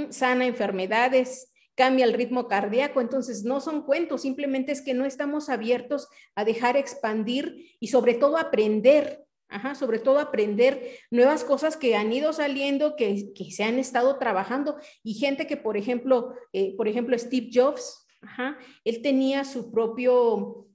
[0.10, 3.00] sana enfermedades, cambia el ritmo cardíaco.
[3.00, 8.16] Entonces, no son cuentos, simplemente es que no estamos abiertos a dejar expandir y sobre
[8.16, 9.24] todo aprender.
[9.80, 15.14] sobre todo aprender nuevas cosas que han ido saliendo, que, se han estado trabajando y
[15.14, 18.06] gente que, por ejemplo, eh, por ejemplo, Steve Jobs,
[18.84, 20.68] él tenía su propio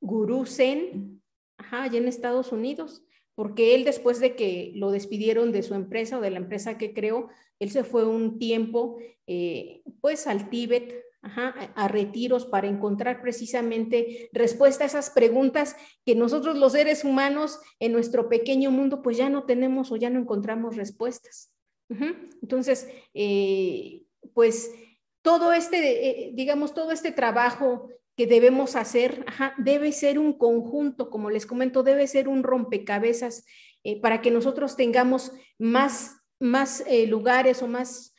[0.00, 1.20] gurú Zen,
[1.58, 3.05] allá en Estados Unidos
[3.36, 6.92] porque él después de que lo despidieron de su empresa o de la empresa que
[6.92, 7.28] creó,
[7.60, 14.84] él se fue un tiempo eh, pues al Tíbet, a retiros para encontrar precisamente respuesta
[14.84, 19.42] a esas preguntas que nosotros los seres humanos en nuestro pequeño mundo pues ya no
[19.42, 21.52] tenemos o ya no encontramos respuestas.
[22.42, 24.70] Entonces, eh, pues
[25.22, 29.24] todo este, eh, digamos, todo este trabajo que debemos hacer
[29.58, 33.44] debe ser un conjunto, como les comento, debe ser un rompecabezas
[33.84, 38.14] eh, para que nosotros tengamos más, más lugares o más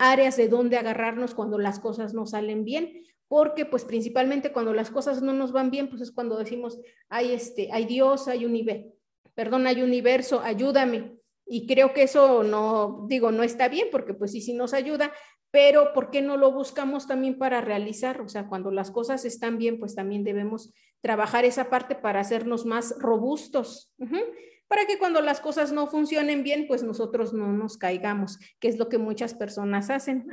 [0.00, 4.90] áreas de donde agarrarnos cuando las cosas no salen bien, porque pues principalmente cuando las
[4.90, 8.88] cosas no nos van bien, pues es cuando decimos, hay, este, hay Dios, hay universo,
[9.34, 14.32] perdón, hay universo, ayúdame, y creo que eso no, digo, no está bien porque pues
[14.32, 15.12] sí, sí nos ayuda,
[15.50, 18.20] pero ¿por qué no lo buscamos también para realizar?
[18.20, 22.66] O sea, cuando las cosas están bien, pues también debemos trabajar esa parte para hacernos
[22.66, 23.94] más robustos,
[24.68, 28.78] para que cuando las cosas no funcionen bien, pues nosotros no nos caigamos, que es
[28.78, 30.28] lo que muchas personas hacen.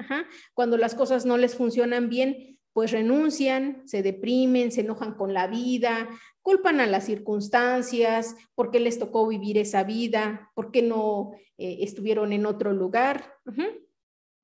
[0.53, 5.47] Cuando las cosas no les funcionan bien, pues renuncian, se deprimen, se enojan con la
[5.47, 6.09] vida,
[6.41, 11.77] culpan a las circunstancias, por qué les tocó vivir esa vida, por qué no eh,
[11.81, 13.33] estuvieron en otro lugar.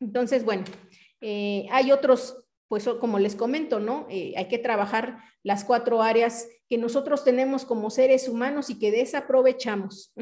[0.01, 0.63] Entonces, bueno,
[1.21, 2.40] eh, hay otros,
[2.71, 4.07] pues como les comento, ¿no?
[4.09, 8.91] Eh, hay que trabajar las cuatro áreas que nosotros tenemos como seres humanos y que
[8.91, 10.13] desaprovechamos,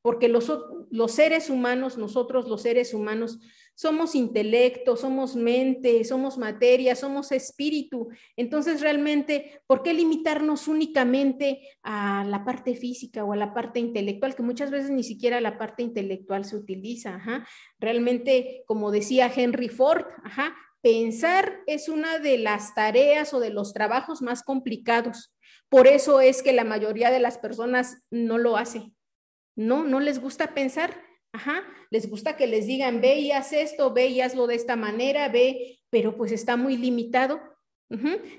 [0.00, 0.48] porque los,
[0.92, 3.40] los seres humanos, nosotros los seres humanos,
[3.74, 8.08] somos intelecto, somos mente, somos materia, somos espíritu.
[8.36, 14.36] Entonces, realmente, ¿por qué limitarnos únicamente a la parte física o a la parte intelectual,
[14.36, 17.20] que muchas veces ni siquiera la parte intelectual se utiliza?
[17.80, 20.04] Realmente, como decía Henry Ford,
[20.82, 25.34] pensar es una de las tareas o de los trabajos más complicados.
[25.68, 28.92] Por eso es que la mayoría de las personas no lo hace.
[29.56, 33.92] No, no les gusta pensar Ajá, les gusta que les digan, ve y haz esto,
[33.92, 37.40] ve y hazlo de esta manera, ve, pero pues está muy limitado.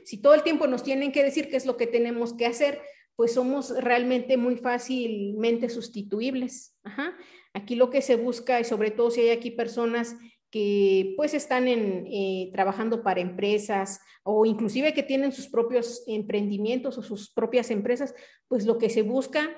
[0.04, 2.82] Si todo el tiempo nos tienen que decir qué es lo que tenemos que hacer,
[3.15, 6.78] pues somos realmente muy fácilmente sustituibles.
[6.84, 7.15] Ajá.
[7.54, 10.15] Aquí lo que se busca, y sobre todo si hay aquí personas
[10.51, 16.97] que pues están en, eh, trabajando para empresas o inclusive que tienen sus propios emprendimientos
[16.97, 18.15] o sus propias empresas,
[18.47, 19.49] pues lo que se busca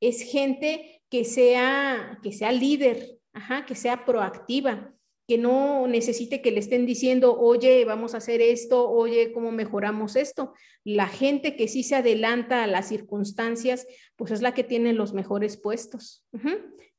[0.00, 3.18] es gente que sea, que sea líder,
[3.66, 4.92] que sea proactiva,
[5.26, 10.16] que no necesite que le estén diciendo, oye, vamos a hacer esto, oye, ¿cómo mejoramos
[10.16, 10.54] esto?
[10.84, 13.86] La gente que sí se adelanta a las circunstancias,
[14.16, 16.24] pues es la que tiene los mejores puestos.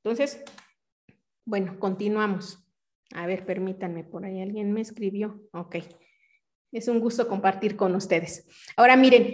[0.03, 0.43] Entonces,
[1.43, 2.68] bueno, continuamos.
[3.13, 5.41] A ver, permítanme, por ahí alguien me escribió.
[5.51, 5.77] Ok.
[6.71, 8.45] Es un gusto compartir con ustedes.
[8.75, 9.33] Ahora miren,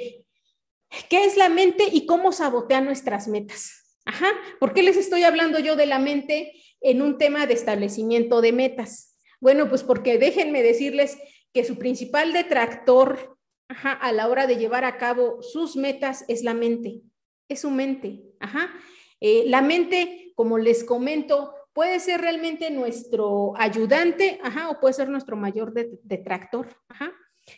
[1.09, 3.99] ¿qué es la mente y cómo sabotea nuestras metas?
[4.05, 4.27] Ajá,
[4.59, 8.53] ¿por qué les estoy hablando yo de la mente en un tema de establecimiento de
[8.53, 9.17] metas?
[9.41, 11.17] Bueno, pues porque déjenme decirles
[11.53, 16.43] que su principal detractor ajá, a la hora de llevar a cabo sus metas es
[16.43, 17.01] la mente,
[17.49, 18.23] es su mente.
[18.39, 18.73] Ajá.
[19.19, 25.09] Eh, la mente, como les comento, puede ser realmente nuestro ayudante, ajá, o puede ser
[25.09, 27.11] nuestro mayor detractor, ajá.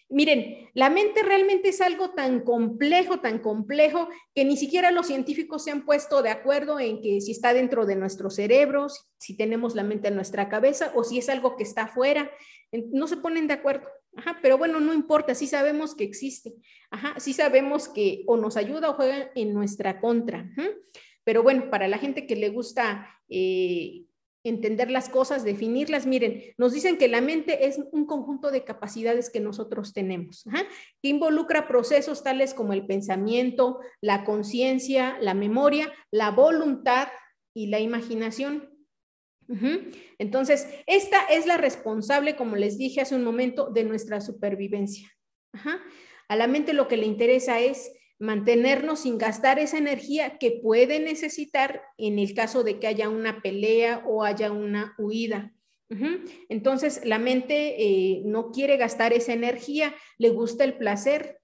[0.09, 5.63] Miren, la mente realmente es algo tan complejo, tan complejo, que ni siquiera los científicos
[5.63, 9.75] se han puesto de acuerdo en que si está dentro de nuestros cerebros, si tenemos
[9.75, 12.29] la mente en nuestra cabeza o si es algo que está afuera.
[12.91, 13.87] No se ponen de acuerdo.
[14.17, 16.53] Ajá, pero bueno, no importa, sí sabemos que existe.
[16.89, 20.49] Ajá, sí sabemos que o nos ayuda o juega en nuestra contra.
[21.23, 24.06] Pero bueno, para la gente que le gusta eh,
[24.49, 26.05] entender las cosas, definirlas.
[26.05, 30.45] Miren, nos dicen que la mente es un conjunto de capacidades que nosotros tenemos,
[31.01, 37.07] que involucra procesos tales como el pensamiento, la conciencia, la memoria, la voluntad
[37.53, 38.69] y la imaginación.
[40.19, 45.09] Entonces, esta es la responsable, como les dije hace un momento, de nuestra supervivencia.
[46.27, 50.99] A la mente lo que le interesa es mantenernos sin gastar esa energía que puede
[50.99, 55.53] necesitar en el caso de que haya una pelea o haya una huida.
[56.49, 61.39] Entonces, la mente eh, no quiere gastar esa energía, le gusta el placer,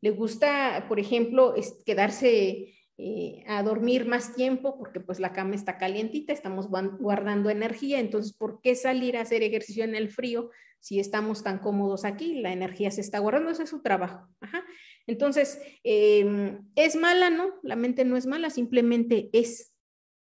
[0.00, 1.54] le gusta, por ejemplo,
[1.86, 8.00] quedarse eh, a dormir más tiempo porque pues la cama está calientita, estamos guardando energía,
[8.00, 10.50] entonces, ¿por qué salir a hacer ejercicio en el frío
[10.80, 12.40] si estamos tan cómodos aquí?
[12.40, 14.28] La energía se está guardando, ese es su trabajo.
[15.06, 17.30] Entonces, em, ¿es mala?
[17.30, 19.72] No, la mente no es mala, simplemente es,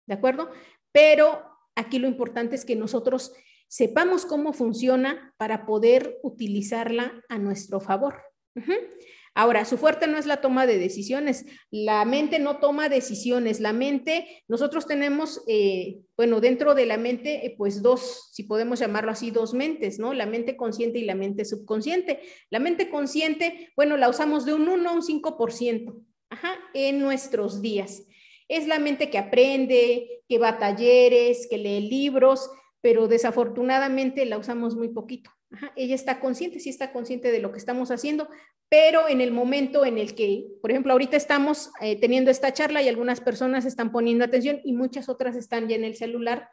[0.08, 0.50] ¿de acuerdo?
[0.91, 1.44] Pero
[1.76, 3.34] aquí lo importante es que nosotros
[3.67, 8.22] sepamos cómo funciona para poder utilizarla a nuestro favor.
[9.34, 11.46] Ahora, su fuerte no es la toma de decisiones.
[11.70, 13.62] La mente no toma decisiones.
[13.62, 18.80] La mente, nosotros tenemos, eh, bueno, dentro de la mente, eh, pues dos, si podemos
[18.80, 20.13] llamarlo así, dos mentes, ¿no?
[20.13, 22.20] La mente consciente y la mente subconsciente.
[22.50, 25.96] La mente consciente, bueno, la usamos de un 1 a un 5%,
[26.30, 28.04] ajá, en nuestros días.
[28.50, 32.50] Es la mente que aprende, que va a talleres, que lee libros,
[32.82, 35.32] pero desafortunadamente la usamos muy poquito.
[35.75, 38.29] Ella está consciente, sí está consciente de lo que estamos haciendo,
[38.69, 42.81] pero en el momento en el que, por ejemplo, ahorita estamos eh, teniendo esta charla
[42.81, 46.49] y algunas personas están poniendo atención y muchas otras están ya en el celular,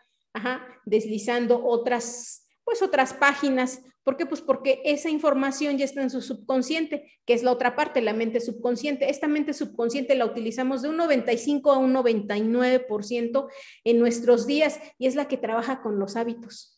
[0.85, 3.83] deslizando otras, pues otras páginas.
[4.05, 4.25] ¿Por qué?
[4.25, 8.13] Pues porque esa información ya está en su subconsciente, que es la otra parte, la
[8.13, 9.11] mente subconsciente.
[9.11, 13.49] Esta mente subconsciente la utilizamos de un 95 a un 99%
[13.85, 16.78] en nuestros días y es la que trabaja con los hábitos.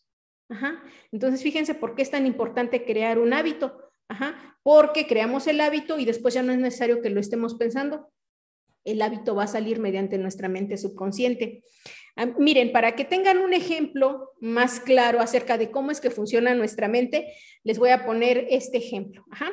[1.11, 5.97] Entonces, fíjense por qué es tan importante crear un hábito Ajá, porque creamos el hábito
[5.97, 8.11] y después ya no es necesario que lo estemos pensando.
[8.83, 11.63] El hábito va a salir mediante nuestra mente subconsciente.
[12.17, 16.53] Ah, miren, para que tengan un ejemplo más claro acerca de cómo es que funciona
[16.55, 17.33] nuestra mente,
[17.63, 19.23] les voy a poner este ejemplo.
[19.31, 19.49] Ajá.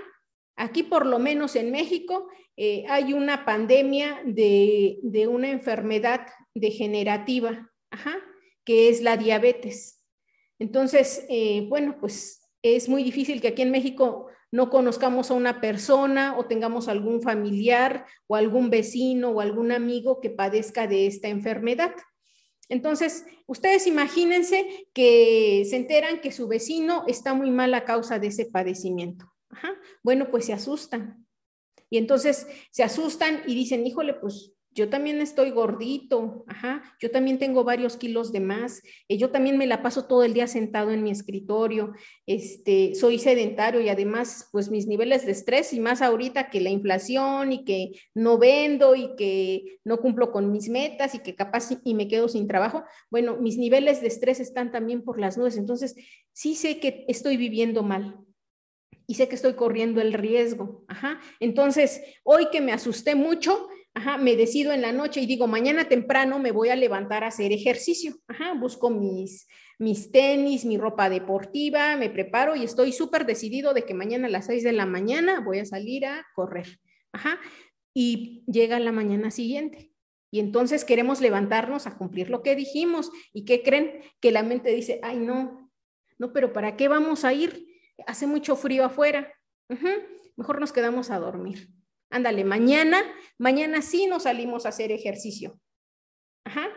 [0.57, 4.99] Aquí, por lo menos en México, eh, hay una pandemia de,
[5.31, 8.17] una enfermedad degenerativa, ajá,
[8.65, 9.98] que es la diabetes.
[10.59, 15.61] Entonces, eh, bueno, pues es muy difícil que aquí en México no conozcamos a una
[15.61, 21.29] persona o tengamos algún familiar o algún vecino o algún amigo que padezca de esta
[21.29, 21.94] enfermedad.
[22.68, 28.29] Entonces, ustedes imagínense que se enteran que su vecino está muy mal a causa de
[28.29, 29.33] ese padecimiento.
[30.03, 31.27] Bueno, pues se asustan.
[31.90, 37.38] Y entonces se asustan y dicen, híjole, pues yo también estoy gordito, ajá, yo también
[37.38, 40.90] tengo varios kilos de más, eh, yo también me la paso todo el día sentado
[40.90, 41.92] en mi escritorio,
[42.26, 46.70] este, soy sedentario y además, pues mis niveles de estrés y más ahorita que la
[46.70, 51.70] inflación y que no vendo y que no cumplo con mis metas y que capaz
[51.85, 55.57] y me quedo sin trabajo, bueno, mis niveles de estrés están también por las nubes,
[55.57, 55.96] entonces
[56.33, 58.24] sí sé que estoy viviendo mal,
[59.11, 60.85] y sé que estoy corriendo el riesgo.
[60.87, 61.18] Ajá.
[61.40, 63.68] Entonces, hoy que me asusté mucho,
[64.19, 67.53] me decido en la noche y digo, mañana temprano me voy a levantar a hacer
[67.53, 68.17] ejercicio.
[68.27, 69.47] Ajá, busco mis,
[69.79, 74.31] mis tenis, mi ropa deportiva, me preparo y estoy súper decidido de que mañana a
[74.31, 76.79] las 6 de la mañana voy a salir a correr.
[77.95, 79.93] Y llega la mañana siguiente.
[80.31, 83.11] Y entonces queremos levantarnos a cumplir lo que dijimos.
[83.33, 84.03] ¿Y qué creen?
[84.21, 85.71] Que la mente dice, ay, no,
[86.19, 87.67] no, pero ¿para qué vamos a ir?
[88.07, 89.33] Hace mucho frío afuera.
[90.37, 91.69] Mejor nos quedamos a dormir.
[92.11, 93.03] Ándale, mañana,
[93.38, 95.61] mañana sí nos salimos a hacer ejercicio.
[96.44, 96.68] Ajá.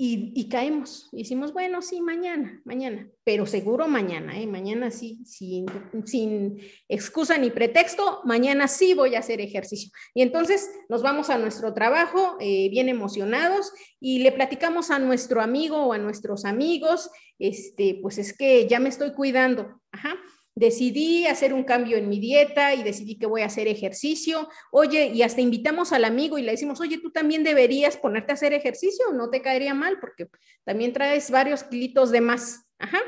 [0.00, 1.08] Y, caemos.
[1.10, 4.46] Y decimos, bueno, sí, mañana, mañana, pero seguro mañana, ¿eh?
[4.46, 5.66] Mañana sí, sin,
[6.04, 6.56] sin
[6.88, 9.90] excusa ni pretexto, mañana sí voy a hacer ejercicio.
[10.14, 15.42] Y entonces nos vamos a nuestro trabajo eh, bien emocionados y le platicamos a nuestro
[15.42, 19.80] amigo o a nuestros amigos, este, pues es que ya me estoy cuidando.
[19.90, 20.14] Ajá
[20.58, 24.48] decidí hacer un cambio en mi dieta y decidí que voy a hacer ejercicio.
[24.72, 28.34] Oye, y hasta invitamos al amigo y le decimos, oye, tú también deberías ponerte a
[28.34, 30.28] hacer ejercicio, no te caería mal porque
[30.64, 32.66] también traes varios kilitos de más.
[32.78, 32.98] Ajá.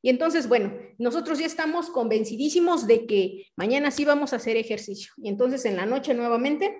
[0.00, 5.12] Y entonces, bueno, nosotros ya estamos convencidísimos de que mañana sí vamos a hacer ejercicio.
[5.18, 6.78] Y entonces en la noche nuevamente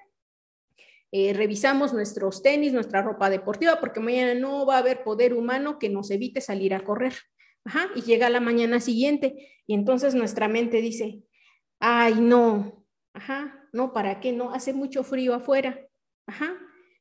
[1.13, 5.79] eh, revisamos nuestros tenis, nuestra ropa deportiva, porque mañana no va a haber poder humano
[5.79, 7.15] que nos evite salir a correr.
[7.67, 11.25] Ajá, y llega la mañana siguiente y entonces nuestra mente dice,
[11.81, 14.33] ay, no, ajá, no, ¿para qué?
[14.33, 15.81] No, hace mucho frío afuera,
[16.27, 16.57] ajá.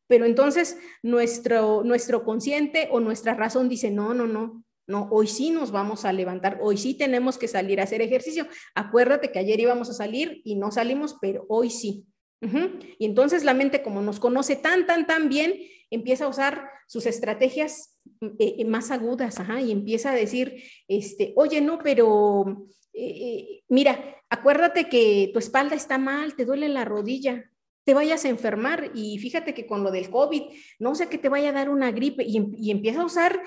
[0.08, 5.52] Pero entonces nuestro, nuestro consciente o nuestra razón dice, no, no, no, no, hoy sí
[5.52, 8.48] nos vamos a levantar, hoy sí tenemos que salir a hacer ejercicio.
[8.74, 12.08] Acuérdate que ayer íbamos a salir y no salimos, pero hoy sí.
[12.42, 15.56] Y entonces la mente, como nos conoce tan, tan, tan bien,
[15.90, 21.62] empieza a usar sus estrategias eh, eh, más agudas, y empieza a decir, este, oye,
[21.62, 27.50] no, pero eh, mira, acuérdate que tu espalda está mal, te duele la rodilla,
[27.84, 30.44] te vayas a enfermar y fíjate que con lo del COVID,
[30.80, 33.42] no sé que te vaya a dar una gripe y, em, y empieza a usar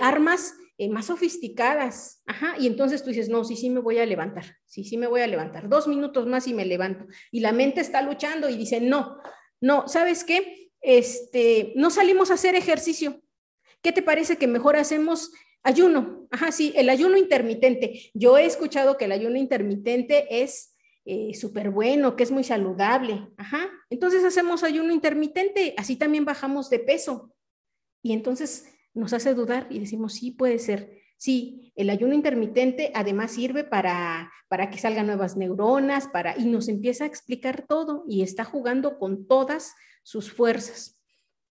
[0.00, 0.54] armas
[0.90, 4.84] más sofisticadas, ajá, y entonces tú dices, no, sí, sí me voy a levantar, sí,
[4.84, 8.00] sí me voy a levantar, dos minutos más y me levanto, y la mente está
[8.02, 9.18] luchando y dice, no,
[9.60, 10.68] no, ¿sabes qué?
[10.80, 13.20] este, no salimos a hacer ejercicio.
[13.82, 16.26] ¿Qué te parece que mejor hacemos ayuno?
[16.30, 18.10] Ajá, sí, el ayuno intermitente.
[18.14, 23.28] Yo he escuchado que el ayuno intermitente es eh, súper bueno, que es muy saludable.
[23.36, 27.32] Ajá, entonces hacemos ayuno intermitente, así también bajamos de peso.
[28.02, 31.02] Y entonces nos hace dudar y decimos, sí, puede ser.
[31.16, 36.68] Sí, el ayuno intermitente además sirve para, para que salgan nuevas neuronas, para, y nos
[36.68, 41.00] empieza a explicar todo y está jugando con todas sus fuerzas.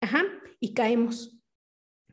[0.01, 0.23] Ajá,
[0.59, 1.39] y caemos.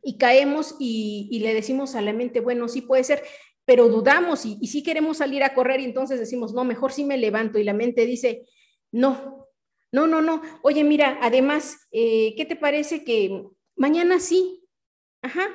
[0.03, 3.23] Y caemos y, le decimos a la mente, bueno, sí puede ser,
[3.65, 7.05] pero dudamos y, y sí queremos salir a correr y entonces decimos, no, mejor sí
[7.05, 8.47] me levanto y la mente dice,
[8.93, 9.49] no,
[9.93, 13.45] no, no, no, oye, mira, además, eh, ¿qué te parece que
[13.77, 14.60] mañana sí?
[15.23, 15.49] Ajá,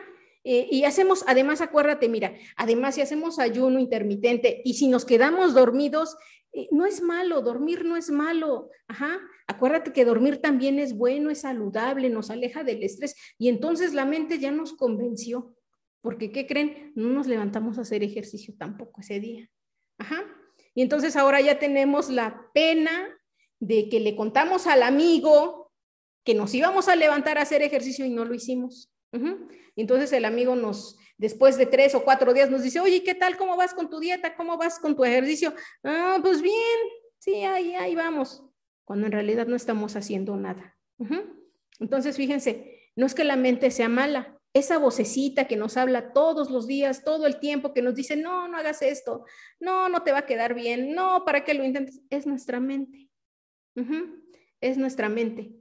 [0.47, 5.55] eh, y hacemos, además, acuérdate, mira, además si hacemos ayuno intermitente y si nos quedamos
[5.55, 6.15] dormidos,
[6.53, 8.69] eh, no es malo, dormir no es malo.
[8.87, 13.95] Ajá, acuérdate que dormir también es bueno, es saludable, nos aleja del estrés y entonces
[13.95, 15.55] la mente ya nos convenció.
[16.01, 16.93] Porque, ¿qué creen?
[16.95, 19.49] No nos levantamos a hacer ejercicio tampoco ese día.
[19.97, 20.23] Ajá.
[20.75, 23.09] Y entonces ahora ya tenemos la pena
[23.59, 25.71] de que le contamos al amigo
[26.23, 28.91] que nos íbamos a levantar a hacer ejercicio y no lo hicimos.
[29.75, 33.37] Entonces el amigo nos, después de tres o cuatro días, nos dice, oye, ¿qué tal?
[33.37, 34.35] ¿Cómo vas con tu dieta?
[34.35, 35.53] ¿Cómo vas con tu ejercicio?
[35.83, 36.79] Ah, pues bien,
[37.19, 38.43] sí, ahí, ahí vamos,
[38.83, 40.77] cuando en realidad no estamos haciendo nada.
[41.79, 46.49] Entonces, fíjense, no es que la mente sea mala, esa vocecita que nos habla todos
[46.49, 49.25] los días, todo el tiempo, que nos dice, no, no hagas esto,
[49.59, 52.01] no, no te va a quedar bien, no, ¿para qué lo intentes?
[52.09, 53.09] Es nuestra mente.
[54.61, 55.51] Es nuestra mente.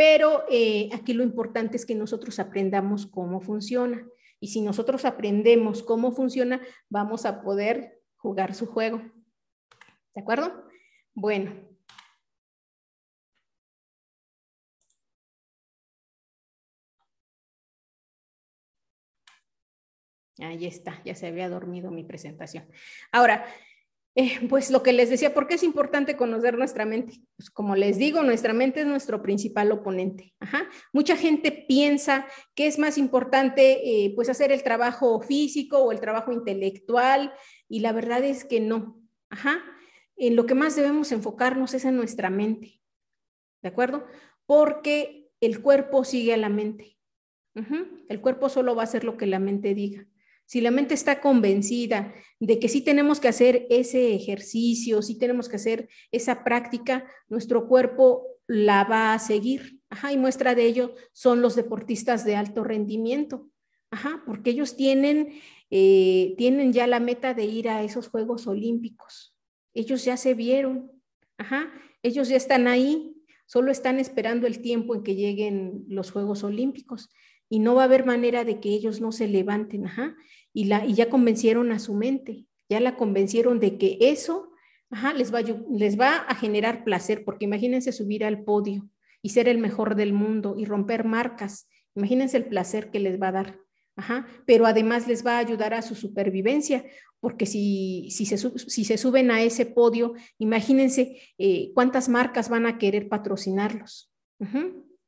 [0.00, 4.02] Pero eh, aquí lo importante es que nosotros aprendamos cómo funciona.
[4.40, 9.02] Y si nosotros aprendemos cómo funciona, vamos a poder jugar su juego.
[10.14, 10.64] ¿De acuerdo?
[11.12, 11.52] Bueno.
[20.38, 22.66] Ahí está, ya se había dormido mi presentación.
[23.12, 23.44] Ahora,
[24.16, 27.22] eh, pues lo que les decía, ¿por qué es importante conocer nuestra mente?
[27.36, 30.34] Pues como les digo, nuestra mente es nuestro principal oponente.
[30.92, 36.00] Mucha gente piensa que es más importante eh, pues hacer el trabajo físico o el
[36.00, 37.32] trabajo intelectual
[37.68, 39.00] y la verdad es que no.
[40.16, 42.82] En lo que más debemos enfocarnos es en nuestra mente.
[43.62, 44.06] ¿De acuerdo?
[44.44, 46.98] Porque el cuerpo sigue a la mente.
[48.08, 50.06] El cuerpo solo va a hacer lo que la mente diga.
[50.50, 55.48] Si la mente está convencida de que sí tenemos que hacer ese ejercicio, sí tenemos
[55.48, 59.78] que hacer esa práctica, nuestro cuerpo la va a seguir.
[59.90, 63.48] Ajá, y muestra de ello son los deportistas de alto rendimiento.
[63.92, 65.40] Ajá, porque ellos tienen,
[65.70, 69.36] eh, tienen ya la meta de ir a esos Juegos Olímpicos.
[69.72, 70.90] Ellos ya se vieron.
[71.38, 71.72] Ajá,
[72.02, 73.14] ellos ya están ahí,
[73.46, 77.08] solo están esperando el tiempo en que lleguen los Juegos Olímpicos
[77.50, 80.16] y no va a haber manera de que ellos no se levanten, ajá
[80.52, 84.52] y, la, y ya convencieron a su mente, ya la convencieron de que eso
[85.14, 88.88] les, va, les va a generar placer, porque imagínense subir al podio
[89.22, 93.28] y ser el mejor del mundo y romper marcas, imagínense el placer que les va
[93.28, 93.58] a dar.
[93.96, 96.86] Ajá, pero además les va a ayudar a su supervivencia,
[97.18, 102.64] porque si, si, se, si se, suben a ese podio, imagínense eh, cuántas marcas van
[102.64, 104.10] a querer patrocinarlos.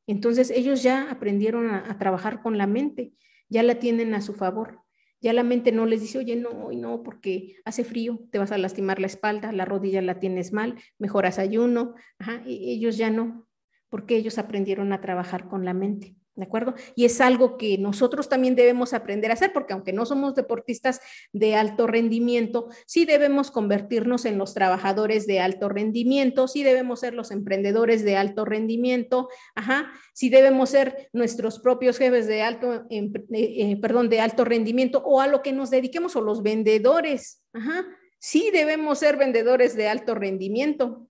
[0.07, 3.12] Entonces ellos ya aprendieron a, trabajar con la mente,
[3.48, 4.80] ya la tienen a su favor.
[5.20, 8.59] Ya la mente no les dice, oye, no, no, porque hace frío, te vas a
[8.59, 11.94] lastimar la espalda, la rodilla la tienes mal, mejoras ayuno.
[12.18, 13.46] Ajá, ellos ya no,
[13.88, 16.16] porque ellos aprendieron a trabajar con la mente.
[16.34, 16.74] ¿De acuerdo?
[16.94, 21.00] Y es algo que nosotros también debemos aprender a hacer, porque aunque no somos deportistas
[21.34, 27.12] de alto rendimiento, sí debemos convertirnos en los trabajadores de alto rendimiento, sí debemos ser
[27.12, 33.12] los emprendedores de alto rendimiento, ajá, sí debemos ser nuestros propios jefes de alto, eh,
[33.32, 37.86] eh, perdón, de alto rendimiento o a lo que nos dediquemos o los vendedores, ajá,
[38.18, 41.08] sí debemos ser vendedores de alto rendimiento,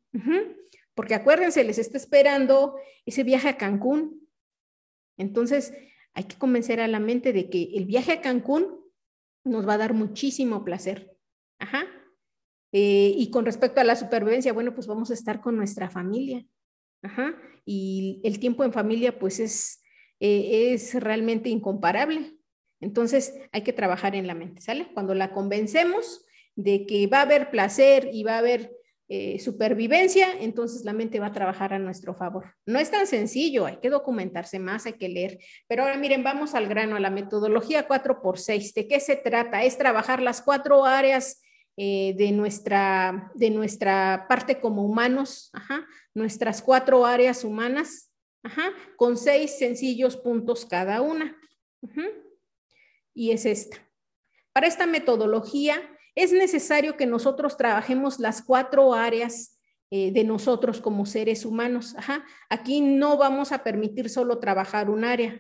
[0.95, 2.75] porque acuérdense, les está esperando
[3.07, 4.22] ese viaje a Cancún,
[5.17, 5.73] entonces,
[6.15, 8.81] hay que convencer a la mente de que el viaje a Cancún
[9.45, 11.17] nos va a dar muchísimo placer.
[11.59, 11.87] Ajá.
[12.73, 16.45] Eh, y con respecto a la supervivencia, bueno, pues vamos a estar con nuestra familia.
[17.03, 17.37] Ajá.
[17.65, 19.83] Y el tiempo en familia, pues es,
[20.21, 22.37] eh, es realmente incomparable.
[22.81, 24.93] Entonces, hay que trabajar en la mente, ¿sale?
[24.93, 26.25] Cuando la convencemos
[26.57, 28.73] de que va a haber placer y va a haber
[29.15, 32.55] eh, supervivencia, entonces la mente va a trabajar a nuestro favor.
[32.65, 35.39] No es tan sencillo, hay que documentarse más, hay que leer.
[35.69, 38.73] Pero ahora miren, vamos al grano, a la metodología 4x6.
[38.73, 39.65] ¿De qué se trata?
[39.65, 41.43] Es trabajar las cuatro áreas
[41.77, 45.53] eh, de, nuestra, de nuestra parte como humanos,
[46.15, 48.11] nuestras cuatro áreas humanas,
[48.97, 51.37] con seis sencillos puntos cada una.
[53.13, 53.77] Y es esta.
[54.55, 59.59] Para esta metodología, es necesario que nosotros trabajemos las cuatro áreas
[59.91, 61.95] eh, de nosotros como seres humanos.
[62.49, 65.39] Aquí no vamos a permitir solo trabajar un área.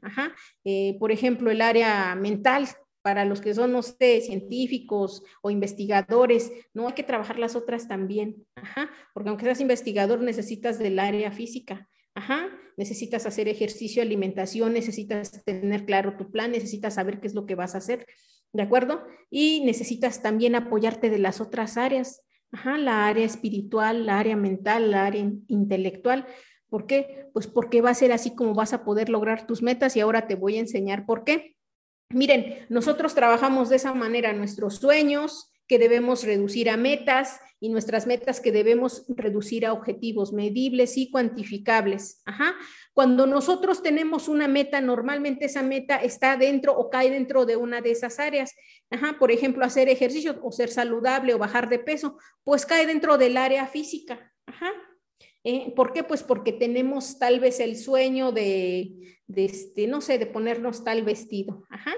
[0.64, 2.68] Eh, por ejemplo, el área mental,
[3.00, 7.88] para los que son, no sé, científicos o investigadores, no hay que trabajar las otras
[7.88, 8.46] también,
[9.14, 11.88] porque aunque seas investigador necesitas del área física,
[12.76, 17.54] necesitas hacer ejercicio, alimentación, necesitas tener claro tu plan, necesitas saber qué es lo que
[17.54, 18.06] vas a hacer,
[18.53, 19.05] ¿de acuerdo?
[19.30, 22.22] Y necesitas también apoyarte de las otras áreas,
[22.53, 26.26] Ajá, la área espiritual, la área mental, la área intelectual.
[26.68, 27.30] ¿Por qué?
[27.32, 30.26] Pues porque va a ser así como vas a poder lograr tus metas y ahora
[30.26, 31.57] te voy a enseñar por qué.
[32.11, 38.07] Miren, nosotros trabajamos de esa manera nuestros sueños que debemos reducir a metas y nuestras
[38.07, 42.20] metas que debemos reducir a objetivos medibles y cuantificables.
[42.26, 42.55] Ajá.
[42.95, 47.80] Cuando nosotros tenemos una meta, normalmente esa meta está dentro o cae dentro de una
[47.80, 48.55] de esas áreas.
[48.90, 49.16] Ajá.
[49.18, 53.38] Por ejemplo, hacer ejercicio o ser saludable o bajar de peso, pues cae dentro del
[53.38, 54.32] área física.
[54.47, 54.70] Ajá.
[55.45, 56.05] Eh, ¿Por qué?
[56.05, 58.93] Pues porque tenemos tal vez el sueño de,
[59.34, 61.64] este, no sé, de ponernos tal vestido.
[61.70, 61.93] Ajá.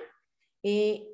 [0.63, 1.09] Eh,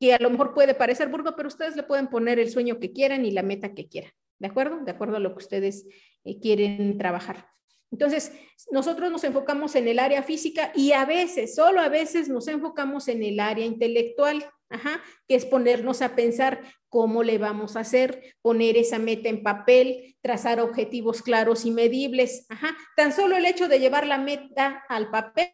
[0.00, 2.92] que a lo mejor puede parecer burdo, pero ustedes le pueden poner el sueño que
[2.92, 4.12] quieran y la meta que quieran.
[4.38, 4.84] ¿De acuerdo?
[4.84, 5.86] De acuerdo a lo que ustedes
[6.24, 7.48] eh, quieren trabajar.
[7.90, 8.32] Entonces,
[8.70, 13.08] nosotros nos enfocamos en el área física y a veces, solo a veces nos enfocamos
[13.08, 14.44] en el área intelectual.
[14.68, 19.44] Ajá, que es ponernos a pensar cómo le vamos a hacer, poner esa meta en
[19.44, 22.46] papel, trazar objetivos claros y medibles.
[22.48, 25.52] Ajá, tan solo el hecho de llevar la meta al papel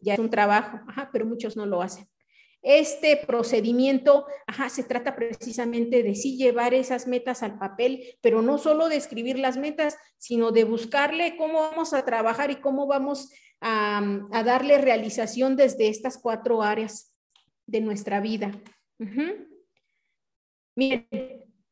[0.00, 2.06] ya es un trabajo, ajá, pero muchos no lo hacen.
[2.62, 8.58] Este procedimiento, ajá, se trata precisamente de sí llevar esas metas al papel, pero no
[8.58, 13.30] solo de escribir las metas, sino de buscarle cómo vamos a trabajar y cómo vamos
[13.60, 14.02] a,
[14.32, 17.14] a darle realización desde estas cuatro áreas
[17.66, 18.52] de nuestra vida.
[20.76, 21.08] Miren,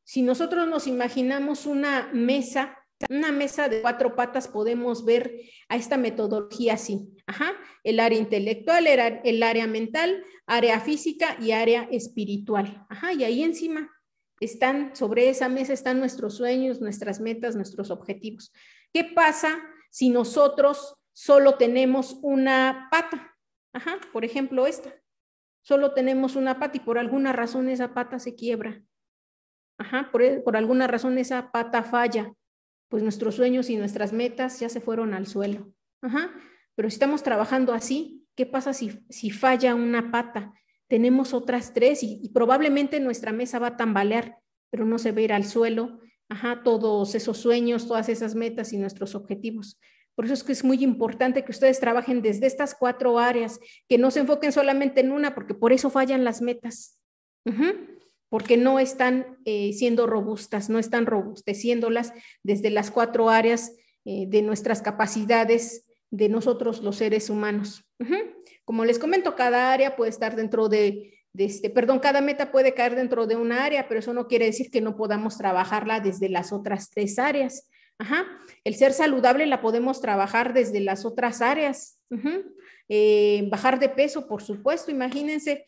[0.04, 2.77] si nosotros nos imaginamos una mesa,
[3.10, 7.16] una mesa de cuatro patas, podemos ver a esta metodología así.
[7.26, 7.52] Ajá,
[7.84, 12.86] el área intelectual, el área mental, área física y área espiritual.
[12.88, 13.90] Ajá, y ahí encima
[14.40, 18.52] están, sobre esa mesa están nuestros sueños, nuestras metas, nuestros objetivos.
[18.92, 23.34] ¿Qué pasa si nosotros solo tenemos una pata?
[23.72, 24.94] Ajá, por ejemplo, esta
[25.68, 28.82] solo tenemos una pata y por alguna razón esa pata se quiebra.
[29.78, 32.32] Ajá, por, por alguna razón esa pata falla,
[32.88, 35.72] pues nuestros sueños y nuestras metas ya se fueron al suelo.
[36.02, 36.30] Ajá,
[36.74, 40.52] pero si estamos trabajando así, ¿qué pasa si, si falla una pata?
[40.88, 44.38] Tenemos otras tres y, probablemente nuestra mesa va a tambalear,
[44.70, 46.00] pero no se va ir al suelo.
[46.30, 49.78] Ajá, todos esos sueños, todas esas metas y nuestros objetivos.
[50.14, 53.98] Por eso es que es muy importante que ustedes trabajen desde estas cuatro áreas, que
[53.98, 56.98] no se enfoquen solamente en una, porque por eso fallan las metas,
[58.28, 62.12] porque no están eh, siendo robustas, no están robusteciéndolas
[62.42, 63.72] desde las cuatro áreas
[64.04, 67.84] eh, de nuestras capacidades de nosotros los seres humanos.
[68.64, 72.94] Como les comento, cada área puede estar dentro de, este, perdón, cada meta puede caer
[72.96, 76.52] dentro de una área, pero eso no quiere decir que no podamos trabajarla desde las
[76.52, 77.68] otras tres áreas.
[77.98, 78.26] Ajá.
[78.64, 81.98] El ser saludable la podemos trabajar desde las otras áreas.
[82.88, 84.90] Eh, bajar de peso, por supuesto.
[84.90, 85.66] Imagínense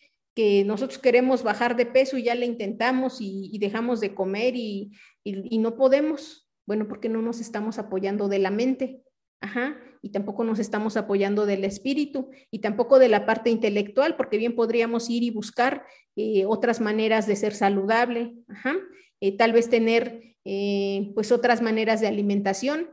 [0.66, 4.92] nosotros queremos bajar de peso y ya le intentamos y, dejamos de comer y,
[5.24, 6.48] no podemos.
[6.66, 9.02] Bueno, porque no nos estamos apoyando de la mente.
[9.40, 9.76] Ajá.
[10.02, 14.54] Y tampoco nos estamos apoyando del espíritu y tampoco de la parte intelectual, porque bien
[14.54, 15.84] podríamos ir y buscar
[16.16, 18.34] eh, otras maneras de ser saludable.
[18.48, 18.76] Ajá.
[19.20, 22.90] Eh, tal vez tener eh, pues otras maneras de alimentación.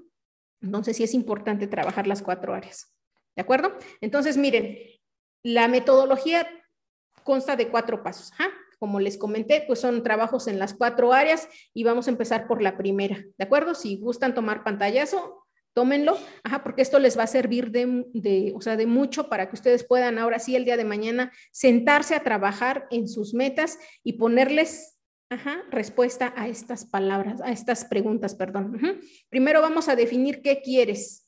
[0.61, 2.93] Entonces sí es importante trabajar las cuatro áreas.
[3.35, 3.77] ¿De acuerdo?
[4.01, 4.77] Entonces miren,
[5.43, 6.47] la metodología
[7.27, 8.31] consta de cuatro pasos.
[8.79, 12.61] Como les comenté, pues son trabajos en las cuatro áreas y vamos a empezar por
[12.61, 13.17] la primera.
[13.37, 13.75] ¿De acuerdo?
[13.75, 16.17] Si gustan tomar pantallazo, tómenlo,
[16.63, 19.83] porque esto les va a servir de, de, o sea, de mucho para que ustedes
[19.83, 24.97] puedan ahora sí el día de mañana sentarse a trabajar en sus metas y ponerles
[25.69, 28.79] respuesta a estas palabras, a estas preguntas, perdón.
[29.29, 31.26] Primero vamos a definir qué quieres.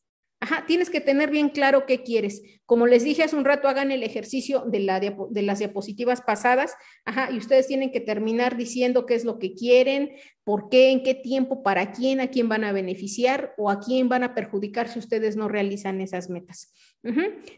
[0.68, 2.41] Tienes que tener bien claro qué quieres.
[2.66, 6.74] Como les dije hace un rato, hagan el ejercicio de, la, de las diapositivas pasadas.
[7.06, 10.12] Ajá, y ustedes tienen que terminar diciendo qué es lo que quieren,
[10.43, 14.10] por qué, en qué tiempo, para quién, a quién van a beneficiar o a quién
[14.10, 16.74] van a perjudicar si ustedes no realizan esas metas.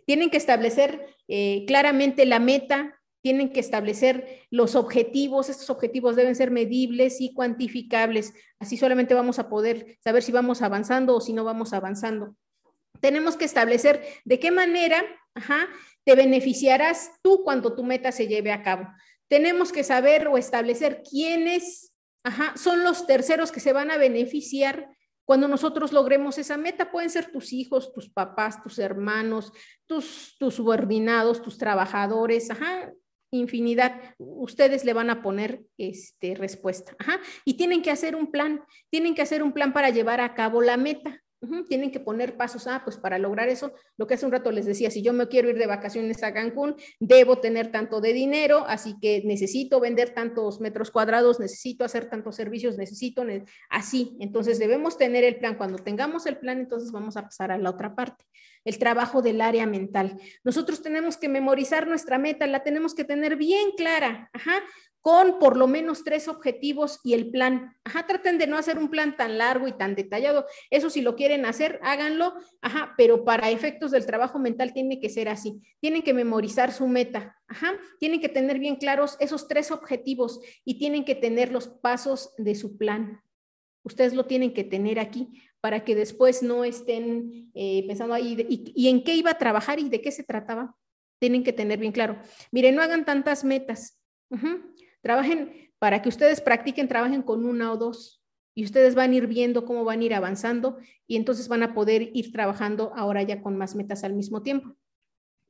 [0.05, 6.35] Tienen que establecer eh, claramente la meta, tienen que establecer los objetivos, estos objetivos deben
[6.35, 11.33] ser medibles y cuantificables, así solamente vamos a poder saber si vamos avanzando o si
[11.33, 12.35] no vamos avanzando.
[13.01, 15.03] Tenemos que establecer de qué manera
[16.05, 18.87] te beneficiarás tú cuando tu meta se lleve a cabo.
[19.27, 21.93] Tenemos que saber o establecer quiénes
[22.55, 24.87] son los terceros que se van a beneficiar
[25.31, 29.53] cuando nosotros logremos esa meta, pueden ser tus hijos, tus papás, tus hermanos,
[29.85, 32.91] tus, tus subordinados, tus trabajadores, ajá,
[33.31, 34.13] infinidad.
[34.17, 36.97] Ustedes le van a poner este, respuesta.
[37.45, 40.61] Y tienen que hacer un plan, tienen que hacer un plan para llevar a cabo
[40.61, 41.20] la meta.
[41.67, 44.65] Tienen que poner pasos, ah, pues para lograr eso, lo que hace un rato les
[44.65, 48.63] decía, si yo me quiero ir de vacaciones a Cancún, debo tener tanto de dinero,
[48.67, 53.25] así que necesito vender tantos metros cuadrados, necesito hacer tantos servicios, necesito,
[53.69, 54.17] así.
[54.19, 55.55] Entonces debemos tener el plan.
[55.55, 58.25] Cuando tengamos el plan, entonces vamos a pasar a la otra parte,
[58.65, 60.19] el trabajo del área mental.
[60.43, 64.29] Nosotros tenemos que memorizar nuestra meta, la tenemos que tener bien clara.
[64.33, 64.63] Ajá
[65.01, 67.75] con por lo menos tres objetivos y el plan.
[67.83, 70.45] Ajá, traten de no hacer un plan tan largo y tan detallado.
[70.69, 72.35] Eso si lo quieren hacer, háganlo.
[72.97, 75.59] Pero para efectos del trabajo mental tiene que ser así.
[75.79, 77.35] Tienen que memorizar su meta.
[77.99, 82.53] Tienen que tener bien claros esos tres objetivos y tienen que tener los pasos de
[82.55, 83.21] su plan.
[83.83, 88.89] Ustedes lo tienen que tener aquí para que después no estén eh, pensando ahí y,
[88.89, 90.75] en qué iba a trabajar y de qué se trataba.
[91.19, 92.17] Tienen que tener bien claro.
[92.51, 93.99] Miren, no hagan tantas metas.
[95.01, 98.23] Trabajen, para que ustedes practiquen, trabajen con una o dos
[98.55, 101.73] y ustedes van a ir viendo cómo van a ir avanzando y entonces van a
[101.75, 104.75] poder ir trabajando ahora ya con más metas al mismo tiempo.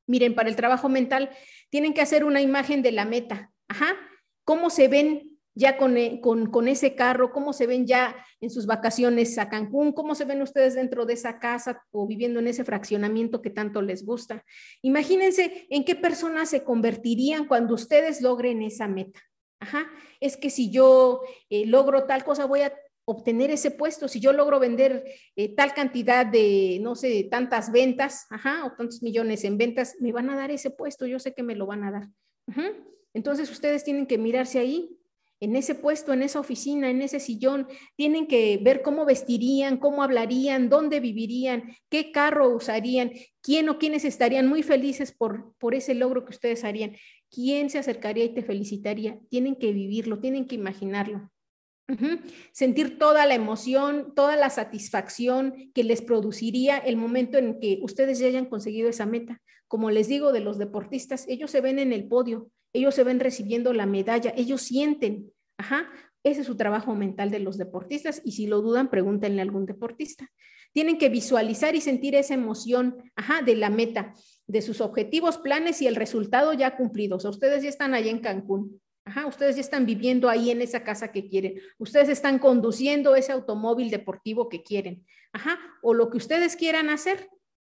[0.08, 1.30] Miren, para el trabajo mental
[1.70, 3.52] tienen que hacer una imagen de la meta.
[3.70, 3.96] Ajá.
[4.44, 7.32] ¿Cómo se ven ya con, eh, con, con, ese carro?
[7.32, 9.92] ¿Cómo se ven ya en sus vacaciones a Cancún?
[9.92, 13.82] ¿Cómo se ven ustedes dentro de esa casa o viviendo en ese fraccionamiento que tanto
[13.82, 14.44] les gusta?
[14.82, 19.20] Imagínense en qué personas se convertirían cuando ustedes logren esa meta.
[19.60, 19.88] Ajá,
[20.20, 22.74] es que si yo eh, logro tal cosa, voy a
[23.06, 24.08] obtener ese puesto.
[24.08, 25.04] Si yo logro vender
[25.36, 30.12] eh, tal cantidad de, no sé, tantas ventas, ajá, o tantos millones en ventas, me
[30.12, 31.06] van a dar ese puesto.
[31.06, 32.10] Yo sé que me lo van a dar.
[33.14, 34.98] Entonces ustedes tienen que mirarse ahí,
[35.42, 37.68] en ese puesto, en esa oficina, en ese sillón.
[37.98, 43.12] Tienen que ver cómo vestirían, cómo hablarían, dónde vivirían, qué carro usarían,
[43.42, 46.96] quién o quiénes estarían muy felices por, por ese logro que ustedes harían.
[47.32, 49.18] ¿quién se acercaría y te felicitaría?
[49.30, 51.32] Tienen que vivirlo, tienen que imaginarlo.
[52.54, 58.20] Sentir toda la emoción, toda la satisfacción que les produciría el momento en que ustedes
[58.20, 59.42] ya hayan conseguido esa meta.
[59.68, 63.20] Como les digo de los deportistas, ellos se ven en el podio, ellos se ven
[63.20, 65.90] recibiendo la medalla, ellos sienten, ajá,
[66.24, 69.66] ese es su trabajo mental de los deportistas y si lo dudan, pregúntenle a algún
[69.66, 70.30] deportista.
[70.74, 74.14] Tienen que visualizar y sentir esa emoción, ajá, de la meta
[74.48, 77.18] de sus objetivos, planes y el resultado ya cumplido.
[77.18, 78.82] O sea, ustedes ya están allá en Cancún.
[79.04, 81.56] Ajá, ustedes ya están viviendo ahí en esa casa que quieren.
[81.80, 85.06] Ustedes están conduciendo ese automóvil deportivo que quieren.
[85.34, 87.30] Ajá, o lo que ustedes quieran hacer.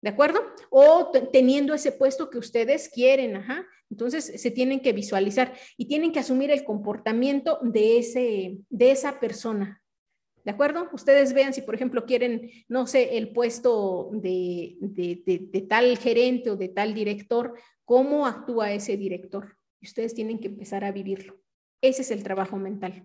[0.02, 0.40] ¿De acuerdo?
[0.68, 3.36] O teniendo ese puesto que ustedes quieren.
[3.36, 3.64] Ajá.
[3.88, 9.20] Entonces se tienen que visualizar y tienen que asumir el comportamiento de, ese, de esa
[9.20, 9.80] persona.
[10.44, 10.88] ¿De acuerdo?
[10.92, 16.56] Ustedes vean si, por ejemplo, quieren, no sé, el puesto de, de, tal gerente o
[16.56, 19.56] de tal director, ¿cómo actúa ese director?
[19.80, 21.38] Ustedes tienen que empezar a vivirlo.
[21.80, 23.04] Ese es el trabajo mental.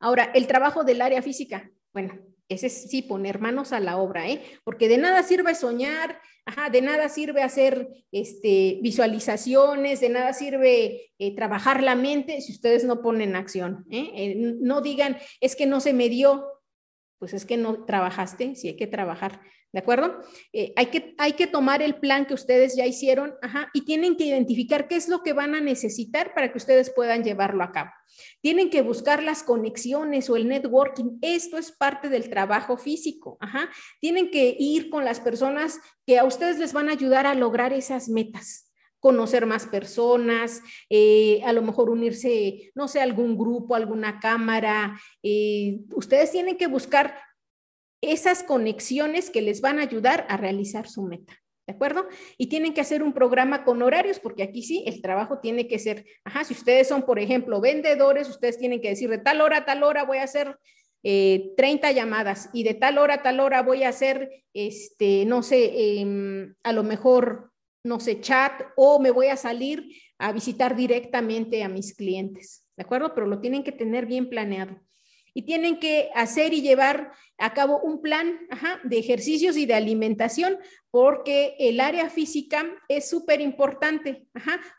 [0.00, 1.70] Ahora, el trabajo del área física.
[1.94, 2.18] Bueno,
[2.50, 4.42] ese es sí poner manos a la obra, ¿eh?
[4.64, 11.12] Porque de nada sirve soñar, ajá, de nada sirve hacer este, visualizaciones, de nada sirve
[11.18, 13.86] eh, trabajar la mente si ustedes no ponen acción.
[13.90, 14.10] ¿eh?
[14.14, 14.34] ¿eh?
[14.60, 16.44] no digan, es que no se me dio,
[17.20, 19.42] pues es que no trabajaste, sí hay que trabajar.
[19.72, 20.20] ¿De acuerdo?
[20.52, 24.16] Eh, hay, que, hay que tomar el plan que ustedes ya hicieron ajá, y tienen
[24.16, 27.70] que identificar qué es lo que van a necesitar para que ustedes puedan llevarlo a
[27.70, 27.90] cabo.
[28.40, 31.18] Tienen que buscar las conexiones o el networking.
[31.22, 33.36] Esto es parte del trabajo físico.
[33.40, 33.70] Ajá.
[34.00, 37.72] Tienen que ir con las personas que a ustedes les van a ayudar a lograr
[37.72, 38.69] esas metas
[39.00, 45.00] conocer más personas, eh, a lo mejor unirse, no sé, algún grupo, alguna cámara.
[45.22, 47.18] Eh, ustedes tienen que buscar
[48.02, 51.36] esas conexiones que les van a ayudar a realizar su meta.
[51.66, 52.08] ¿De acuerdo?
[52.36, 55.78] Y tienen que hacer un programa con horarios, porque aquí sí, el trabajo tiene que
[55.78, 59.58] ser, ajá, si ustedes son, por ejemplo, vendedores, ustedes tienen que decir de tal hora
[59.58, 60.58] a tal hora voy a hacer
[61.02, 65.42] 30 eh, llamadas y de tal hora a tal hora voy a hacer, este, no
[65.42, 67.49] sé, em, a lo mejor,
[67.84, 69.84] no sé, chat o me voy a salir
[70.18, 72.66] a visitar directamente a mis clientes.
[72.76, 73.14] ¿De acuerdo?
[73.14, 74.80] Pero lo tienen que tener bien planeado
[75.34, 78.38] y tienen que hacer y llevar a cabo un plan
[78.84, 80.58] de ejercicios y de alimentación
[80.90, 84.26] porque el área física es súper importante.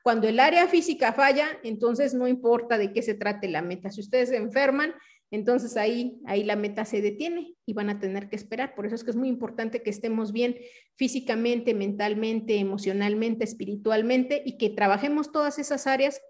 [0.03, 3.89] Cuando el área física falla, entonces no importa de qué se trate la meta.
[3.89, 4.93] Si ustedes se enferman,
[5.31, 8.75] entonces ahí, ahí la meta se detiene y van a tener que esperar.
[8.75, 10.57] Por eso es que es muy importante que estemos bien
[10.97, 16.21] físicamente, mentalmente, emocionalmente, espiritualmente y que trabajemos todas esas áreas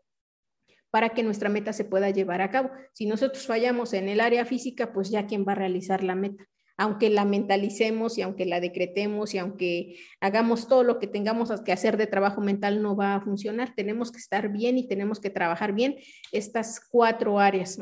[0.92, 2.70] para que nuestra meta se pueda llevar a cabo.
[2.94, 6.48] Si nosotros fallamos en el área física, pues ya quién va a realizar la meta.
[6.78, 11.72] aunque la mentalicemos y aunque la decretemos y aunque hagamos todo lo que tengamos que
[11.72, 13.76] hacer de trabajo mental, no va a funcionar.
[13.76, 15.98] Tenemos que estar bien y tenemos que trabajar bien
[16.32, 17.78] estas cuatro áreas.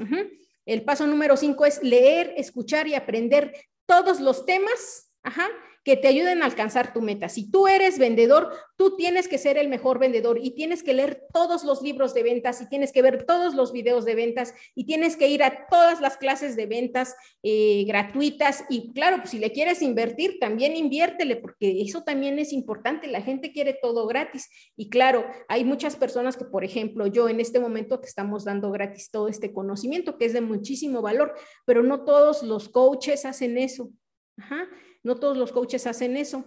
[0.66, 3.54] El paso número cinco es leer, escuchar y aprender
[3.86, 5.48] todos los temas Ajá,
[5.90, 7.30] que te ayuden a alcanzar tu meta.
[7.30, 11.24] Si tú eres vendedor, tú tienes que ser el mejor vendedor y tienes que leer
[11.34, 14.86] todos los libros de ventas y tienes que ver todos los videos de ventas y
[14.86, 18.66] tienes que ir a todas las clases de ventas eh, gratuitas.
[18.70, 23.08] Y claro, pues, si le quieres invertir, también inviértele, porque eso también es importante.
[23.08, 24.48] La gente quiere todo gratis.
[24.78, 28.70] Y claro, hay muchas personas que, por ejemplo, yo en este momento te estamos dando
[28.70, 31.34] gratis todo este conocimiento que es de muchísimo valor,
[31.66, 33.90] pero no todos los coaches hacen eso.
[34.38, 34.68] Ajá.
[35.04, 36.46] No todos los coaches hacen eso.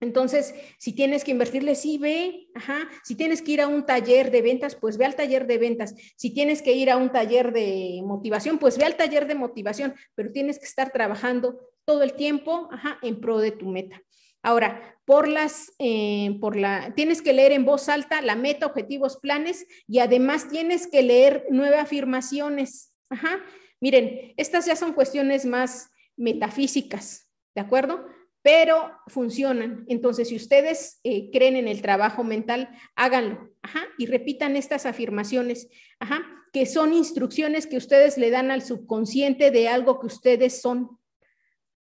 [0.00, 2.88] Entonces, si tienes que invertirle, sí, ve, ajá.
[3.02, 5.94] Si tienes que ir a un taller de ventas, pues ve al taller de ventas.
[6.16, 9.94] Si tienes que ir a un taller de motivación, pues ve al taller de motivación,
[10.14, 14.00] pero tienes que estar trabajando todo el tiempo, ajá, en pro de tu meta.
[14.42, 19.16] Ahora, por las, eh, por la, tienes que leer en voz alta la meta, objetivos,
[19.16, 22.94] planes y además tienes que leer nueve afirmaciones.
[23.10, 23.40] Ajá.
[23.80, 28.06] Miren, estas ya son cuestiones más metafísicas, ¿de acuerdo?
[28.42, 29.84] Pero funcionan.
[29.88, 35.68] Entonces, si ustedes eh, creen en el trabajo mental, háganlo, ajá, y repitan estas afirmaciones,
[35.98, 36.22] ajá,
[36.52, 40.98] que son instrucciones que ustedes le dan al subconsciente de algo que ustedes son.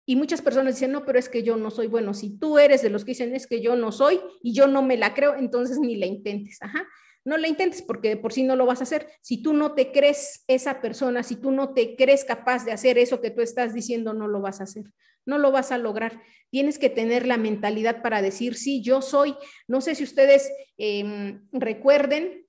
[0.06, 2.14] Y muchas personas dicen, no, pero es que yo no soy bueno.
[2.14, 4.82] Si tú eres de los que dicen, es que yo no soy y yo no
[4.82, 6.62] me la creo, entonces ni la intentes.
[6.62, 6.86] Ajá.
[7.26, 9.08] No la intentes porque por sí no lo vas a hacer.
[9.20, 12.98] Si tú no te crees esa persona, si tú no te crees capaz de hacer
[12.98, 14.84] eso que tú estás diciendo, no lo vas a hacer.
[15.24, 16.22] No lo vas a lograr.
[16.50, 19.34] Tienes que tener la mentalidad para decir, sí, yo soy.
[19.66, 22.46] No sé si ustedes em, recuerden,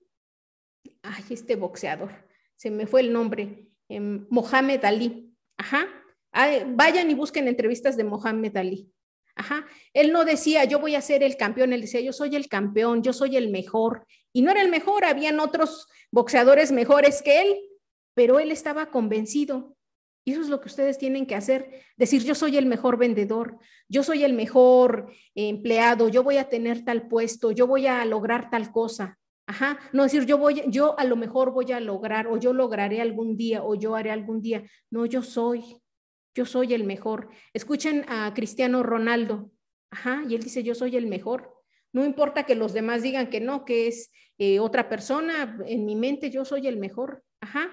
[1.01, 2.11] ay, este boxeador,
[2.55, 5.33] se me fue el nombre, em, Mohamed Ali.
[5.57, 5.87] Ajá.
[6.75, 8.91] vayan y busquen entrevistas de Mohamed Ali.
[9.37, 9.65] Ajá.
[9.93, 13.01] Él no decía, yo voy a ser el campeón, él decía, yo soy el campeón,
[13.01, 14.05] yo soy el mejor.
[14.37, 17.57] Y no era el mejor, habían otros boxeadores mejores que él,
[18.13, 19.75] pero él estaba convencido.
[20.23, 23.57] Y eso es lo que ustedes tienen que hacer, decir, yo soy el mejor vendedor,
[23.89, 28.51] yo soy el mejor empleado, yo voy a tener tal puesto, yo voy a lograr
[28.51, 29.17] tal cosa.
[29.47, 33.01] Ajá, no decir yo voy, yo a lo mejor voy a lograr o yo lograré
[33.01, 34.69] algún día o yo haré algún día.
[34.91, 35.81] No, yo soy,
[36.35, 37.31] yo soy el mejor.
[37.55, 39.49] Escuchen a Cristiano Ronaldo.
[39.89, 41.55] Ajá, y él dice, yo soy el mejor.
[41.91, 45.95] No importa que los demás digan que no, que es eh, otra persona, en mi
[45.95, 47.23] mente yo soy el mejor.
[47.41, 47.71] Ajá.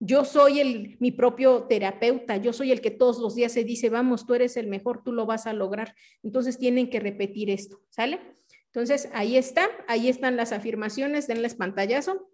[0.00, 3.90] Yo soy el, mi propio terapeuta, yo soy el que todos los días se dice,
[3.90, 5.94] vamos, tú eres el mejor, tú lo vas a lograr.
[6.22, 8.20] Entonces tienen que repetir esto, ¿sale?
[8.66, 12.30] Entonces ahí está, ahí están las afirmaciones, denles pantallazo.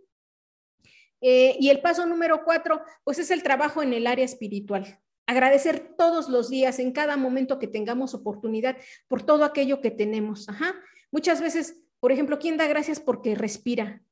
[1.23, 5.01] Eh, y el paso número cuatro, pues es el trabajo en el área espiritual.
[5.27, 8.77] Agradecer todos los días, en cada momento que tengamos oportunidad,
[9.09, 10.51] por todo aquello que tenemos.
[10.51, 10.75] Ajá.
[11.11, 14.03] Muchas veces, por ejemplo, ¿quién da gracias porque respira?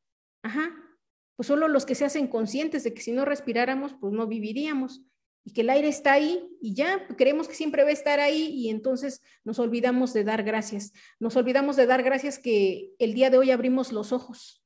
[0.43, 0.75] Ajá.
[1.37, 5.03] Pues solo los que se hacen conscientes de que si no respiráramos, pues no viviríamos.
[5.45, 8.49] Y que el aire está ahí y ya creemos que siempre va a estar ahí
[8.49, 10.95] y entonces nos olvidamos de dar gracias.
[11.21, 14.65] Nos olvidamos de dar gracias que el día de hoy abrimos los ojos,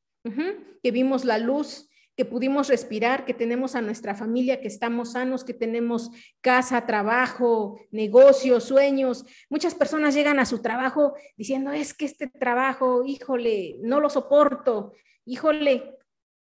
[0.81, 5.45] que vimos la luz, que pudimos respirar, que tenemos a nuestra familia, que estamos sanos,
[5.45, 6.11] que tenemos
[6.41, 9.27] casa, trabajo, negocios, sueños.
[9.51, 14.95] Muchas personas llegan a su trabajo diciendo, es que este trabajo, híjole, no lo soporto,
[15.27, 15.95] híjole,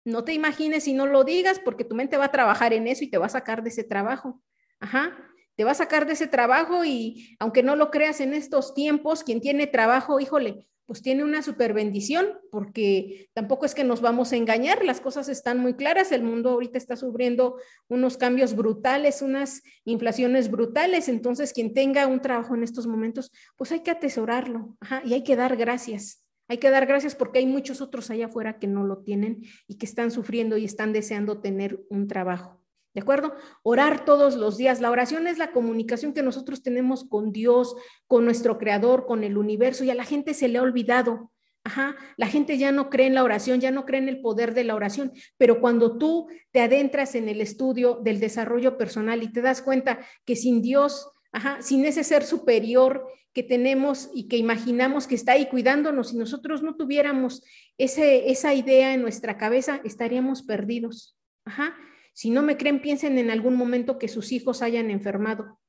[0.05, 3.03] no te imagines y no lo digas porque tu mente va a trabajar en eso
[3.03, 4.41] y te va a sacar de ese trabajo.
[4.79, 5.17] Ajá,
[5.57, 9.23] te va a sacar de ese trabajo y aunque no lo creas en estos tiempos,
[9.23, 14.31] quien tiene trabajo, híjole, pues tiene una super bendición, porque tampoco es que nos vamos
[14.31, 17.57] a engañar, las cosas están muy claras, el mundo ahorita está sufriendo
[17.89, 23.73] unos cambios brutales, unas inflaciones brutales, entonces quien tenga un trabajo en estos momentos, pues
[23.73, 26.23] hay que atesorarlo, y hay que dar gracias.
[26.49, 29.77] Hay que dar gracias porque hay muchos otros allá afuera que no lo tienen y
[29.77, 32.61] que están sufriendo y están deseando tener un trabajo.
[32.93, 33.35] ¿De acuerdo?
[33.63, 34.81] Orar todos los días.
[34.81, 37.75] La oración es la comunicación que nosotros tenemos con Dios,
[38.07, 41.31] con nuestro Creador, con el universo y a la gente se le ha olvidado.
[41.63, 44.53] Ajá, la gente ya no cree en la oración, ya no cree en el poder
[44.53, 49.33] de la oración, pero cuando tú te adentras en el estudio del desarrollo personal y
[49.33, 54.37] te das cuenta que sin Dios, ajá, sin ese ser superior que tenemos y que
[54.37, 57.43] imaginamos que está ahí cuidándonos, si nosotros no tuviéramos
[57.77, 61.17] ese, esa idea en nuestra cabeza, estaríamos perdidos.
[61.43, 61.75] Ajá.
[62.17, 65.59] Si no me creen, piensen en algún momento que sus hijos hayan enfermado.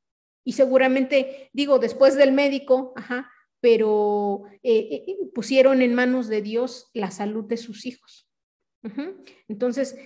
[0.47, 3.31] Y seguramente, digo, después del médico, ajá,
[3.61, 8.31] pero eh, eh, pusieron en manos de Dios la salud de sus hijos.
[9.47, 9.99] Entonces,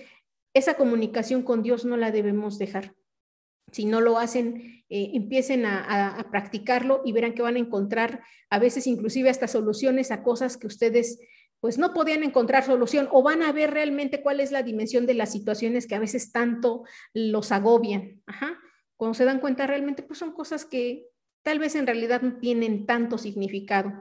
[0.53, 2.93] esa comunicación con Dios no la debemos dejar.
[3.71, 8.59] Si no lo hacen, eh, empiecen a, practicarlo y verán que van a encontrar a
[8.59, 11.21] veces inclusive hasta soluciones a cosas que ustedes
[11.63, 15.13] pues no podían encontrar solución o van a ver realmente cuál es la dimensión de
[15.13, 16.83] las situaciones que a veces tanto
[17.13, 18.21] los agobian.
[18.97, 21.05] Cuando se dan cuenta realmente pues son cosas que
[21.41, 23.93] tal vez en realidad no tienen tanto significado.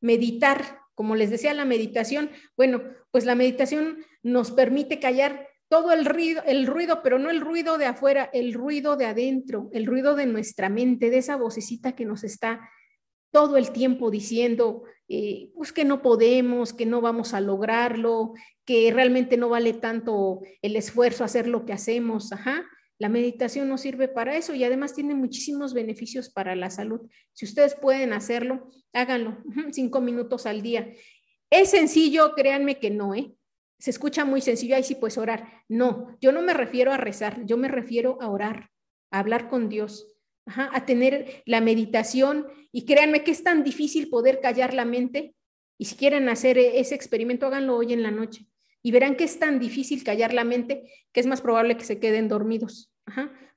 [0.00, 6.04] Meditar, como les decía, la meditación, bueno, pues la meditación nos permite callar todo el
[6.04, 10.14] ruido, el ruido, pero no el ruido de afuera, el ruido de adentro, el ruido
[10.14, 12.60] de nuestra mente, de esa vocecita que nos está
[13.30, 18.92] todo el tiempo diciendo, eh, pues que no podemos, que no vamos a lograrlo, que
[18.92, 22.32] realmente no vale tanto el esfuerzo hacer lo que hacemos.
[22.32, 22.64] Ajá.
[22.98, 27.00] La meditación nos sirve para eso y además tiene muchísimos beneficios para la salud.
[27.32, 29.38] Si ustedes pueden hacerlo, háganlo,
[29.72, 30.92] cinco minutos al día.
[31.50, 32.34] ¿Es sencillo?
[32.36, 33.34] Créanme que no, ¿eh?
[33.78, 35.64] Se escucha muy sencillo, ahí sí puedes orar.
[35.66, 38.68] No, yo no me refiero a rezar, yo me refiero a orar,
[39.10, 40.09] a hablar con Dios,
[40.46, 42.46] a tener la meditación.
[42.72, 45.34] Y créanme que es tan difícil poder callar la mente.
[45.78, 48.46] Y si quieren hacer ese experimento, háganlo hoy en la noche.
[48.82, 51.98] Y verán que es tan difícil callar la mente que es más probable que se
[51.98, 52.90] queden dormidos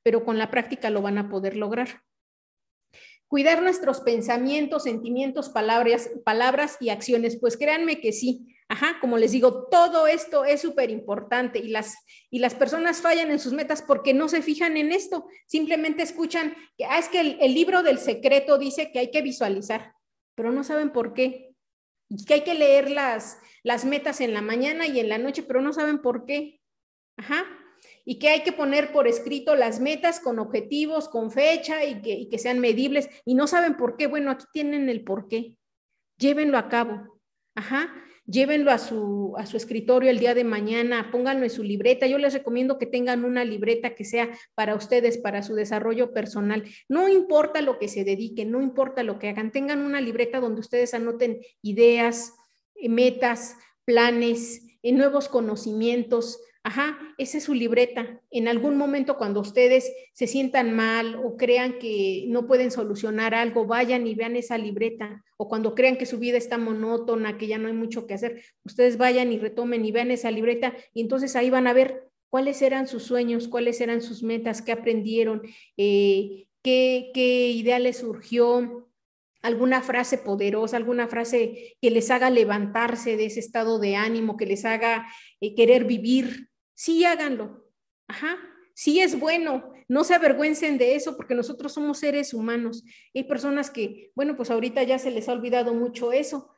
[0.03, 2.03] pero con la práctica lo van a poder lograr.
[3.27, 8.52] Cuidar nuestros pensamientos, sentimientos, palabras, palabras y acciones, pues créanme que sí.
[8.73, 11.95] Ajá, como les digo, todo esto es súper importante y las,
[12.31, 16.55] y las personas fallan en sus metas porque no se fijan en esto, simplemente escuchan
[16.75, 19.93] que ah, es que el, libro del secreto dice que hay que visualizar,
[20.33, 21.53] pero no saben por qué.
[22.09, 25.43] Y que hay que leer las, las metas en la mañana y en la noche,
[25.43, 26.59] pero no saben por qué.
[27.15, 27.45] Ajá,
[28.05, 32.27] y que hay que poner por escrito las metas con objetivos, con fecha y que,
[32.27, 34.07] que sean medibles y no saben por qué.
[34.07, 35.57] Bueno, aquí tienen el por qué.
[36.17, 37.19] Llévenlo a cabo.
[37.53, 37.93] Ajá.
[38.25, 42.07] Llévenlo a su, a su escritorio el día de mañana, pónganlo en su libreta.
[42.07, 46.63] Yo les recomiendo que tengan una libreta que sea para ustedes, para su desarrollo personal.
[46.87, 50.61] No importa lo que se dediquen, no importa lo que hagan, tengan una libreta donde
[50.61, 52.33] ustedes anoten ideas,
[52.81, 54.61] metas, planes,
[54.91, 58.21] nuevos conocimientos, Ajá, esa es su libreta.
[58.31, 63.65] En algún momento cuando ustedes se sientan mal o crean que no pueden solucionar algo,
[63.65, 65.25] vayan y vean esa libreta.
[65.35, 68.41] O cuando crean que su vida está monótona, que ya no hay mucho que hacer,
[68.63, 72.61] ustedes vayan y retomen y vean esa libreta y entonces ahí van a ver cuáles
[72.61, 75.41] eran sus sueños, cuáles eran sus metas, qué aprendieron,
[75.75, 78.89] eh, qué, idea les surgió,
[79.41, 84.45] alguna frase poderosa, alguna frase que les haga levantarse de ese estado de ánimo, que
[84.45, 85.05] les haga
[85.41, 87.67] eh, querer vivir sí háganlo.
[88.07, 88.37] Ajá,
[88.73, 92.83] sí es bueno, no se avergüencen de eso porque nosotros somos seres humanos.
[93.13, 96.49] Hay personas que, bueno, pues ahorita ya se les ha olvidado mucho eso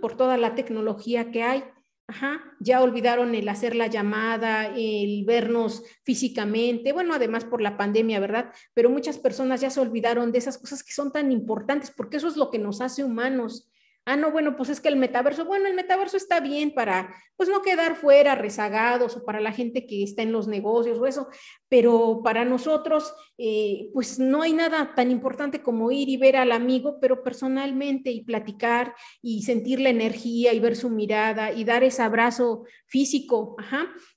[0.00, 1.64] por toda la tecnología que hay.
[2.08, 8.20] Ajá, ya olvidaron el hacer la llamada, el vernos físicamente, bueno, además por la pandemia,
[8.20, 8.52] ¿verdad?
[8.74, 12.28] Pero muchas personas ya se olvidaron de esas cosas que son tan importantes porque eso
[12.28, 13.68] es lo que nos hace humanos.
[14.08, 17.48] Ah, no, bueno, pues es que el metaverso, bueno, el metaverso está bien para, pues
[17.48, 21.26] no quedar fuera rezagados o para la gente que está en los negocios o eso,
[21.68, 26.52] pero para nosotros, eh, pues no hay nada tan importante como ir y ver al
[26.52, 31.82] amigo, pero personalmente y platicar y sentir la energía y ver su mirada y dar
[31.82, 33.56] ese abrazo físico.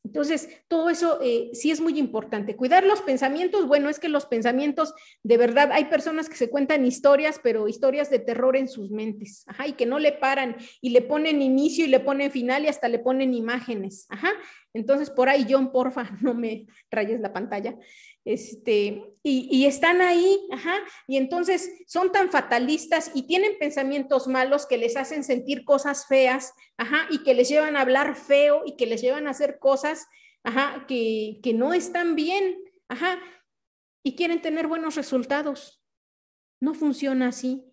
[0.04, 2.56] Entonces, todo eso eh, sí es muy importante.
[2.56, 4.94] Cuidar los pensamientos, bueno, es que los pensamientos,
[5.24, 9.44] de verdad, hay personas que se cuentan historias, pero historias de terror en sus mentes,
[9.48, 12.68] ajá, y que no le paran y le ponen inicio y le ponen final y
[12.68, 14.30] hasta le ponen imágenes, ajá.
[14.74, 17.78] Entonces, por ahí, John, porfa, no me rayes la pantalla.
[18.26, 20.76] Este, y, están ahí, ajá,
[21.08, 26.54] y entonces son tan fatalistas y tienen pensamientos malos que les hacen sentir cosas feas,
[26.78, 30.06] ajá, y que les llevan a hablar feo y que les llevan a hacer cosas,
[30.44, 32.58] ajá, que, que no están bien,
[32.88, 33.20] ajá,
[34.04, 35.82] y quieren tener buenos resultados.
[36.60, 37.66] No funciona así,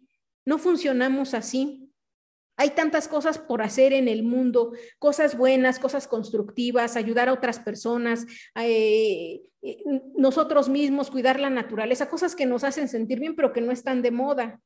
[0.44, 1.85] no funcionamos así.
[2.56, 7.58] Hay tantas cosas por hacer en el mundo, cosas buenas, cosas constructivas, ayudar a otras
[7.58, 9.84] personas, eh, eh,
[10.16, 14.00] nosotros mismos, cuidar la naturaleza, cosas que nos hacen sentir bien, pero que no están
[14.02, 14.60] de moda.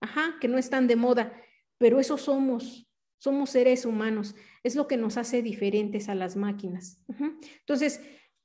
[0.00, 1.32] Ajá, que no están de moda,
[1.78, 2.86] pero eso somos,
[3.18, 7.02] somos seres humanos, es lo que nos hace diferentes a las máquinas.
[7.60, 8.00] Entonces,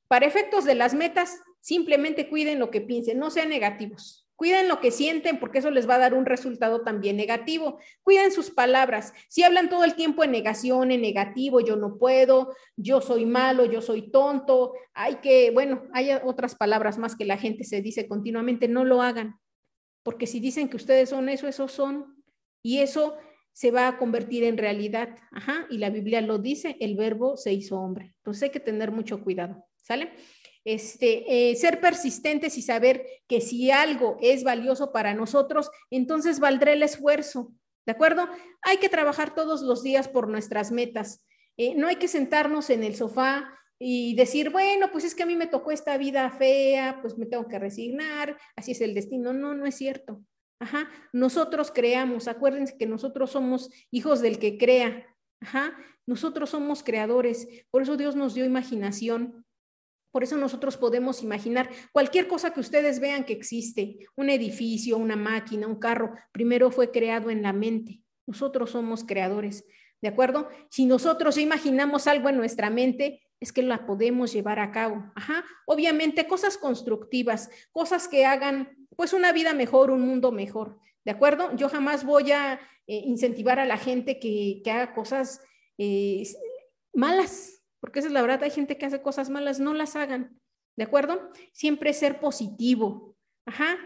[0.08, 4.29] para efectos de las metas, simplemente cuiden lo que piensen, no sean negativos.
[4.40, 7.78] Cuiden lo que sienten porque eso les va a dar un resultado también negativo.
[8.04, 9.14] Cuiden sus palabras.
[9.28, 13.66] Si hablan todo el tiempo en negación, en negativo, yo no puedo, yo soy malo,
[13.66, 18.08] yo soy tonto, hay que, bueno, hay otras palabras más que la gente se dice
[18.08, 19.38] continuamente, no lo hagan.
[20.04, 22.24] Porque si dicen que ustedes son eso, eso son.
[22.64, 23.18] Y eso
[23.52, 25.18] se va a convertir en realidad.
[25.32, 28.14] Ajá, y la Biblia lo dice, el verbo se hizo hombre.
[28.20, 29.66] Entonces hay que tener mucho cuidado.
[29.82, 30.14] ¿Sale?
[30.74, 36.74] Este, eh, ser persistentes y saber que si algo es valioso para nosotros, entonces valdrá
[36.74, 37.54] el esfuerzo.
[37.86, 38.28] ¿De acuerdo?
[38.62, 41.26] Hay que trabajar todos los días por nuestras metas.
[41.58, 45.26] Eh, no hay que sentarnos en el sofá y decir, bueno, pues es que a
[45.26, 49.34] mí me tocó esta vida fea, pues me tengo que resignar, así es el destino.
[49.34, 50.22] No, no es cierto.
[50.60, 55.06] Ajá, nosotros creamos, acuérdense que nosotros somos hijos del que crea.
[55.42, 59.46] Ajá, nosotros somos creadores, por eso Dios nos dio imaginación.
[60.12, 65.16] Por eso nosotros podemos imaginar cualquier cosa que ustedes vean que existe, un edificio, una
[65.16, 68.02] máquina, un carro, primero fue creado en la mente.
[68.26, 69.66] Nosotros somos creadores,
[70.02, 70.50] ¿de acuerdo?
[70.70, 75.12] Si nosotros imaginamos algo en nuestra mente, es que la podemos llevar a cabo.
[75.16, 75.46] Ajá.
[75.66, 80.78] Obviamente cosas constructivas, cosas que hagan pues una vida mejor, un mundo mejor.
[81.06, 81.56] ¿De acuerdo?
[81.56, 85.42] Yo jamás voy a eh, incentivar a la gente que, haga cosas
[85.78, 86.24] eh,
[86.94, 90.40] malas, porque esa es la verdad, hay gente que hace cosas malas, no las hagan.
[90.76, 91.32] ¿De acuerdo?
[91.52, 93.16] Siempre ser positivo.
[93.46, 93.78] Ajá.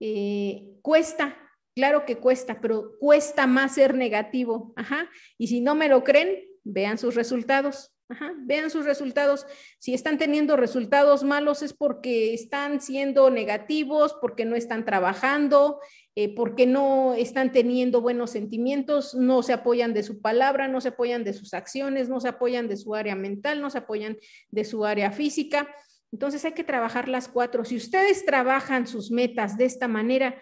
[0.00, 1.36] Eh, cuesta,
[1.76, 4.72] claro que cuesta, pero cuesta más ser negativo.
[4.76, 5.08] Ajá.
[5.38, 7.92] Y si no me lo creen, vean sus resultados.
[8.38, 9.46] Vean sus resultados.
[9.78, 15.80] Si están teniendo resultados malos es porque están siendo negativos, porque no están trabajando,
[16.14, 20.88] eh, porque no están teniendo buenos sentimientos, no se apoyan de su palabra, no se
[20.88, 24.18] apoyan de sus acciones, no se apoyan de su área mental, no se apoyan
[24.50, 25.74] de su área física.
[26.12, 27.64] Entonces hay que trabajar las cuatro.
[27.64, 30.40] Si ustedes trabajan sus metas de esta manera,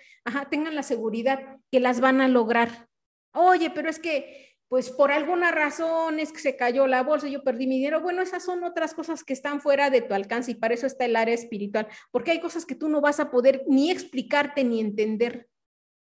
[0.50, 2.88] tengan la seguridad que las van a lograr.
[3.32, 7.42] Oye, pero es que pues por alguna razón es que se cayó la bolsa, yo
[7.42, 8.00] perdí mi dinero.
[8.00, 11.06] Bueno, esas son otras cosas que están fuera de tu alcance y para eso está
[11.06, 14.78] el área espiritual, porque hay cosas que tú no vas a poder ni explicarte ni
[14.80, 15.48] entender.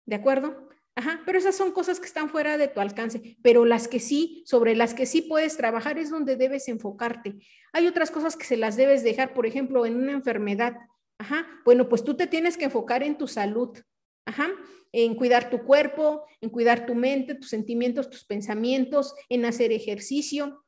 [0.07, 0.67] ¿De acuerdo?
[0.95, 4.41] Ajá, pero esas son cosas que están fuera de tu alcance, pero las que sí,
[4.47, 7.35] sobre las que sí puedes trabajar es donde debes enfocarte.
[7.71, 10.75] Hay otras cosas que se las debes dejar, por ejemplo, en una enfermedad.
[11.19, 13.77] Ajá, bueno, pues tú te tienes que enfocar en tu salud.
[14.25, 14.49] Ajá,
[14.91, 20.65] en cuidar tu cuerpo, en cuidar tu mente, tus sentimientos, tus pensamientos, en hacer ejercicio.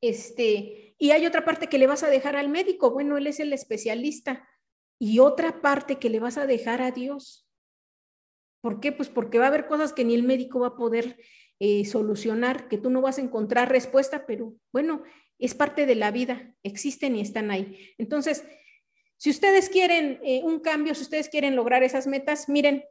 [0.00, 3.40] Este, y hay otra parte que le vas a dejar al médico, bueno, él es
[3.40, 4.46] el especialista.
[5.00, 7.47] Y otra parte que le vas a dejar a Dios.
[8.60, 8.92] ¿Por qué?
[8.92, 11.16] Pues porque va a haber cosas que ni el médico va a poder
[11.60, 15.02] eh, solucionar, que tú no vas a encontrar respuesta, pero bueno,
[15.38, 17.94] es parte de la vida, existen y están ahí.
[17.98, 18.44] Entonces,
[19.16, 22.84] si ustedes quieren eh, un cambio, si ustedes quieren lograr esas metas, miren,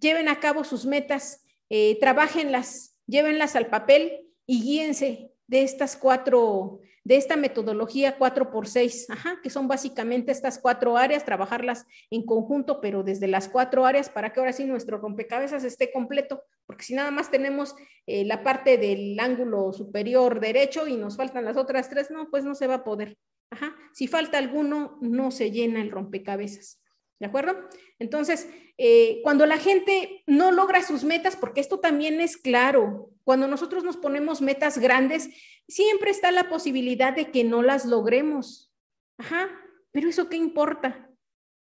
[0.00, 6.80] lleven a cabo sus metas, eh, trabajenlas, llévenlas al papel y guíense de estas cuatro,
[7.08, 9.06] de esta metodología 4 por 6
[9.42, 14.30] que son básicamente estas cuatro áreas, trabajarlas en conjunto, pero desde las cuatro áreas para
[14.30, 17.74] que ahora sí nuestro rompecabezas esté completo, porque si nada más tenemos
[18.06, 22.44] eh, la parte del ángulo superior derecho y nos faltan las otras tres, no, pues
[22.44, 23.16] no se va a poder.
[23.48, 23.74] Ajá.
[23.94, 26.82] Si falta alguno, no se llena el rompecabezas.
[27.18, 27.56] ¿De acuerdo?
[27.98, 33.46] Entonces, eh, cuando la gente no logra sus metas, porque esto también es claro, cuando
[33.46, 35.28] nosotros nos ponemos metas grandes,
[35.68, 38.72] siempre está la posibilidad de que no las logremos.
[39.18, 39.50] Ajá,
[39.90, 41.10] pero eso qué importa?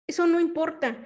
[0.06, 1.04] Eso no importa.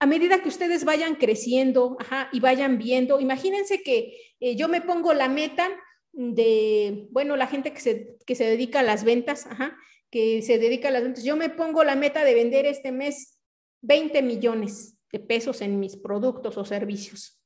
[0.00, 4.80] A medida que ustedes vayan creciendo ajá, y vayan viendo, imagínense que eh, yo me
[4.80, 5.70] pongo la meta
[6.10, 9.78] de, bueno, la gente que se, que se dedica a las ventas, ajá,
[10.10, 13.38] que se dedica a las ventas, yo me pongo la meta de vender este mes
[13.82, 17.40] 20 millones de pesos en mis productos o servicios.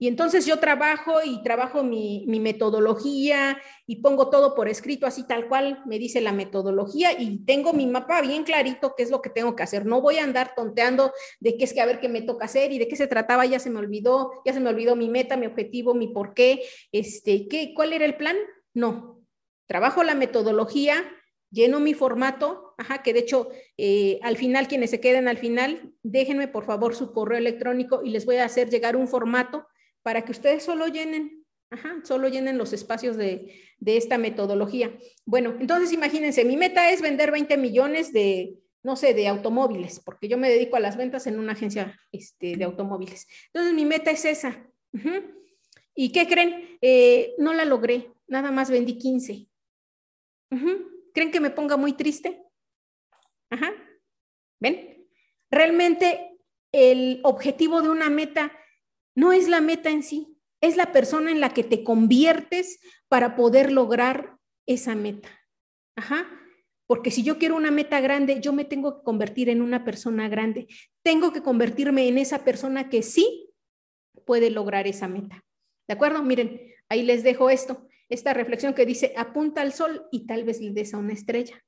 [0.00, 5.48] Y entonces yo trabajo y trabajo mi, metodología y pongo todo por escrito, así tal
[5.48, 9.30] cual me dice la metodología y tengo mi mapa bien clarito qué es lo que
[9.30, 9.86] tengo que hacer.
[9.86, 12.70] No voy a andar tonteando de qué es que a ver qué me toca hacer
[12.70, 15.36] y de qué se trataba, ya se me olvidó, ya se me olvidó mi meta,
[15.36, 18.36] mi objetivo, mi por qué, este, ¿qué, ¿cuál era el plan?
[18.74, 19.20] No,
[19.66, 20.94] trabajo la metodología,
[21.50, 25.92] lleno mi formato, ajá, que de hecho eh, al final, quienes se queden al final,
[26.04, 29.66] déjenme por favor su correo electrónico y les voy a hacer llegar un formato
[30.08, 33.52] para que ustedes solo llenen, ajá, solo llenen los espacios de,
[33.84, 34.98] esta metodología.
[35.26, 40.26] Bueno, entonces imagínense, mi meta es vender 20 millones de, no sé, de automóviles, porque
[40.26, 43.26] yo me dedico a las ventas en una agencia este, de automóviles.
[43.48, 44.66] Entonces mi meta es esa.
[45.94, 46.78] ¿Y qué creen?
[46.80, 49.46] Eh, no la logré, nada más vendí 15.
[51.12, 52.42] ¿Creen que me ponga muy triste?
[53.50, 53.74] Ajá.
[54.58, 55.06] ¿Ven?
[55.50, 56.38] Realmente
[56.72, 58.57] el objetivo de una meta
[59.18, 63.34] no es la meta en sí, es la persona en la que te conviertes para
[63.34, 65.28] poder lograr esa meta.
[65.96, 66.24] Ajá.
[66.86, 70.28] Porque si yo quiero una meta grande, yo me tengo que convertir en una persona
[70.28, 70.68] grande.
[71.02, 73.52] Tengo que convertirme en esa persona que sí
[74.24, 75.44] puede lograr esa meta.
[75.88, 76.22] ¿De acuerdo?
[76.22, 77.88] Miren, ahí les dejo esto.
[78.08, 81.60] esta reflexión que dice, apunta al sol y tal vez le des a una estrella.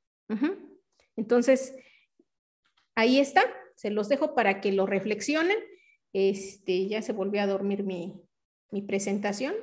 [1.17, 1.75] Entonces,
[2.95, 3.43] ahí está,
[3.75, 5.59] se los dejo para que lo reflexionen.
[6.13, 8.21] Este, ya se volvió a dormir mi,
[8.71, 9.55] mi presentación.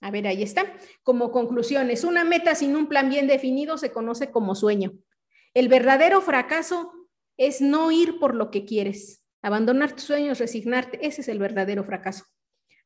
[0.00, 0.76] A ver, ahí está.
[1.02, 4.92] Como conclusiones, una meta sin un plan bien definido se conoce como sueño.
[5.54, 6.92] El verdadero fracaso
[7.36, 11.04] es no ir por lo que quieres, abandonar tus sueños, resignarte.
[11.06, 12.24] Ese es el verdadero fracaso.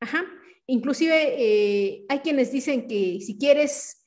[0.00, 0.24] Ajá.
[0.66, 4.01] Inclusive eh, hay quienes dicen que si quieres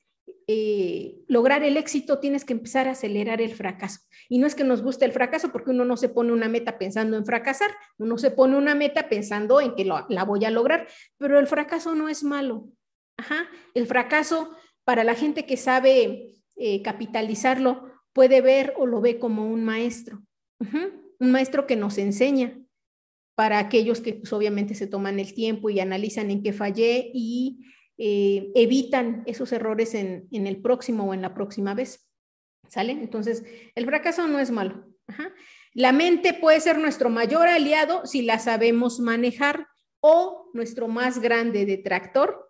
[0.48, 4.00] eh, lograr el éxito tienes que empezar a acelerar el fracaso.
[4.28, 6.78] Y no es que nos guste el fracaso porque uno no se pone una meta
[6.78, 10.86] pensando en fracasar, uno se pone una meta pensando en que la voy a lograr,
[11.18, 12.68] pero el fracaso no es malo.
[13.16, 13.48] Ajá.
[13.74, 14.50] El fracaso,
[14.84, 20.22] para la gente que sabe eh, capitalizarlo, puede ver o lo ve como un maestro.
[21.18, 22.58] Un maestro que nos enseña
[23.34, 27.58] para aquellos que pues, obviamente se toman el tiempo y analizan en qué fallé y
[27.98, 32.08] eh, evitan esos errores en, el próximo o en la próxima vez.
[32.68, 32.92] ¿Sale?
[32.92, 33.44] Entonces,
[33.74, 34.86] el fracaso no es malo.
[35.72, 39.68] La mente puede ser nuestro mayor aliado si la sabemos manejar
[40.00, 42.46] o nuestro más grande detractor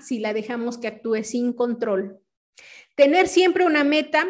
[0.00, 2.20] si la dejamos que actúe sin control.
[2.94, 4.26] Tener siempre una meta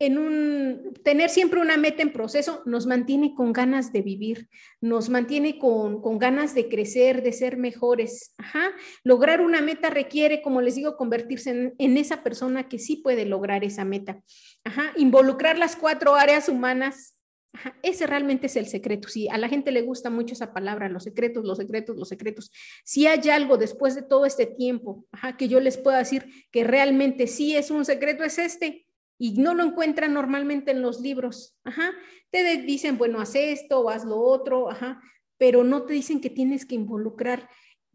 [0.00, 4.48] en tener siempre una meta en proceso nos mantiene con ganas de vivir,
[4.80, 8.34] nos mantiene con, ganas de crecer, de ser mejores.
[8.38, 8.70] Ajá.
[9.02, 13.64] Lograr una meta requiere, como les digo, convertirse en, esa persona que sí puede lograr
[13.64, 14.22] esa meta.
[14.64, 14.92] Ajá.
[14.96, 17.14] Involucrar las cuatro áreas humanas
[17.82, 19.08] ese realmente es el secreto.
[19.08, 22.52] Si a la gente le gusta mucho esa palabra, los secretos, los secretos, los secretos.
[22.84, 27.26] Si hay algo después de todo este tiempo que yo les pueda decir que realmente
[27.26, 28.87] sí es un secreto, es este.
[29.18, 31.56] Y no lo encuentran normalmente en los libros.
[31.64, 31.92] Ajá.
[32.30, 35.00] Te dicen, bueno, haz esto o haz lo otro, ajá,
[35.38, 37.48] pero no te dicen que tienes que involucrar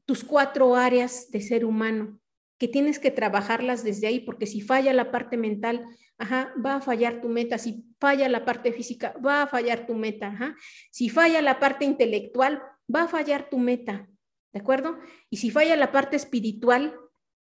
[0.06, 2.20] tus cuatro áreas de ser humano,
[2.58, 5.86] que tienes que trabajarlas desde ahí, porque si falla la parte mental,
[6.18, 7.58] ajá, va a fallar tu meta.
[7.58, 10.28] Si falla la parte física, va a fallar tu meta.
[10.28, 10.56] Ajá.
[10.92, 12.62] Si falla la parte intelectual,
[12.94, 14.10] va a fallar tu meta.
[14.52, 15.00] ¿De acuerdo?
[15.30, 16.96] Y si falla la parte espiritual,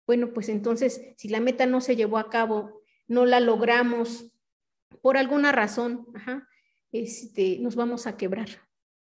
[0.07, 4.33] bueno, pues entonces, si la meta no se llevó a cabo, no la logramos
[5.03, 6.49] por alguna razón, ajá,
[6.93, 8.49] este, nos vamos a quebrar.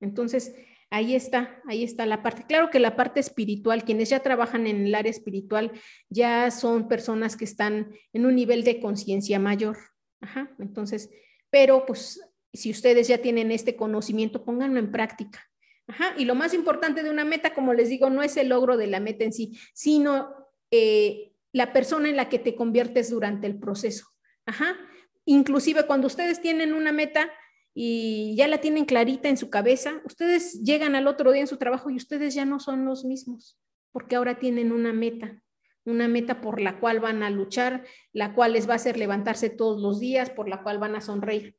[0.01, 0.55] Entonces,
[0.93, 2.45] Ahí está, ahí está la parte.
[2.49, 5.71] Claro que la parte espiritual, quienes ya trabajan en el área espiritual,
[6.09, 9.79] ya son personas que están en un nivel de conciencia mayor.
[10.21, 11.09] Ajá, entonces,
[11.49, 12.21] pero pues
[12.53, 15.49] si ustedes ya tienen este conocimiento, pónganlo en práctica.
[15.87, 18.77] Ajá, y lo más importante de una meta, como les digo, no es el logro
[18.77, 20.35] de la meta en sí, sino
[20.73, 24.07] eh, la persona en la que te conviertes durante el proceso.
[24.47, 24.77] Ajá,
[25.25, 27.31] inclusive cuando ustedes tienen una meta,
[27.75, 31.57] y ya la tienen clarita en su cabeza, ustedes llegan al otro día en su
[31.57, 33.59] trabajo y ustedes ya no son los mismos,
[33.93, 35.43] porque ahora tienen una meta,
[35.85, 39.51] una meta por la cual van a luchar, la cual les va a hacer levantarse
[39.51, 41.57] todos los días, por la cual van a sonreír.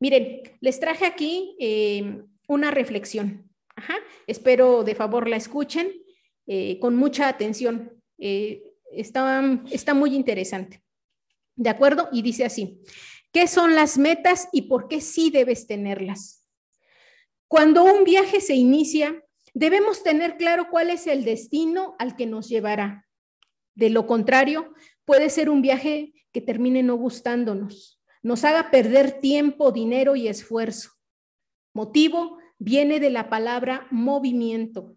[0.00, 3.50] Miren, les traje aquí eh, una reflexión.
[4.26, 5.92] Espero de favor la escuchen
[6.46, 7.92] eh, con mucha atención.
[8.18, 10.82] Eh, está, está muy interesante.
[11.56, 12.08] ¿De acuerdo?
[12.12, 12.80] Y dice así.
[13.32, 16.46] ¿Qué son las metas y por qué sí debes tenerlas?
[17.48, 22.48] Cuando un viaje se inicia, debemos tener claro cuál es el destino al que nos
[22.48, 23.06] llevará.
[23.74, 24.72] De lo contrario,
[25.04, 30.90] puede ser un viaje que termine no gustándonos, nos haga perder tiempo, dinero y esfuerzo.
[31.74, 34.96] Motivo viene de la palabra movimiento.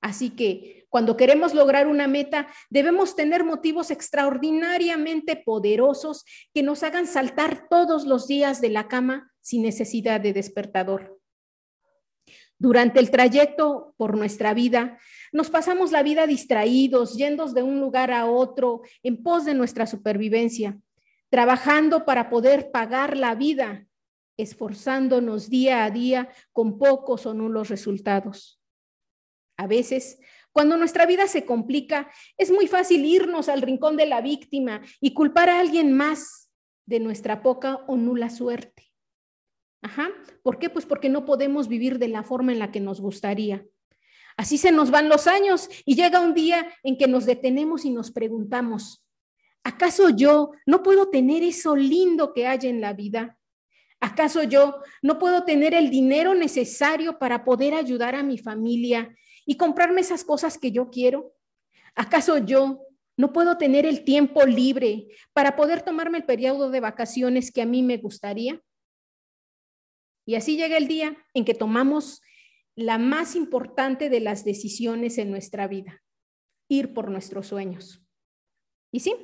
[0.00, 7.06] Así que cuando queremos lograr una meta, debemos tener motivos extraordinariamente poderosos que nos hagan
[7.06, 11.18] saltar todos los días de la cama sin necesidad de despertador.
[12.58, 14.98] Durante el trayecto por nuestra vida,
[15.32, 19.86] nos pasamos la vida distraídos, yendo de un lugar a otro en pos de nuestra
[19.86, 20.78] supervivencia,
[21.30, 23.86] trabajando para poder pagar la vida,
[24.36, 28.60] esforzándonos día a día con pocos o nulos resultados.
[29.56, 30.18] A veces,
[30.52, 35.14] cuando nuestra vida se complica, es muy fácil irnos al rincón de la víctima y
[35.14, 36.50] culpar a alguien más
[36.86, 38.92] de nuestra poca o nula suerte.
[40.42, 40.70] ¿Por qué?
[40.70, 43.64] Pues porque no podemos vivir de la forma en la que nos gustaría.
[44.36, 47.90] Así se nos van los años y llega un día en que nos detenemos y
[47.90, 49.04] nos preguntamos,
[49.62, 53.38] ¿acaso yo no puedo tener eso lindo que hay en la vida?
[54.00, 59.14] ¿Acaso yo no puedo tener el dinero necesario para poder ayudar a mi familia
[59.46, 61.34] y comprarme esas cosas que yo quiero?
[61.94, 62.86] ¿Acaso yo
[63.16, 67.66] no puedo tener el tiempo libre para poder tomarme el periodo de vacaciones que a
[67.66, 68.60] mí me gustaría?
[70.24, 72.22] Y así llega el día en que tomamos
[72.74, 76.02] la más importante de las decisiones en nuestra vida,
[76.68, 78.02] ir por nuestros sueños.
[78.90, 79.14] Y sí,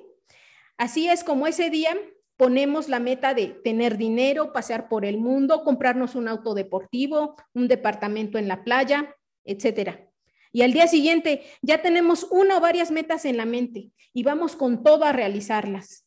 [0.76, 1.96] así es como ese día
[2.36, 7.68] ponemos la meta de tener dinero, pasear por el mundo, comprarnos un auto deportivo, un
[7.68, 9.14] departamento en la playa,
[9.44, 10.07] etcétera.
[10.52, 14.56] Y al día siguiente ya tenemos una o varias metas en la mente y vamos
[14.56, 16.04] con todo a realizarlas.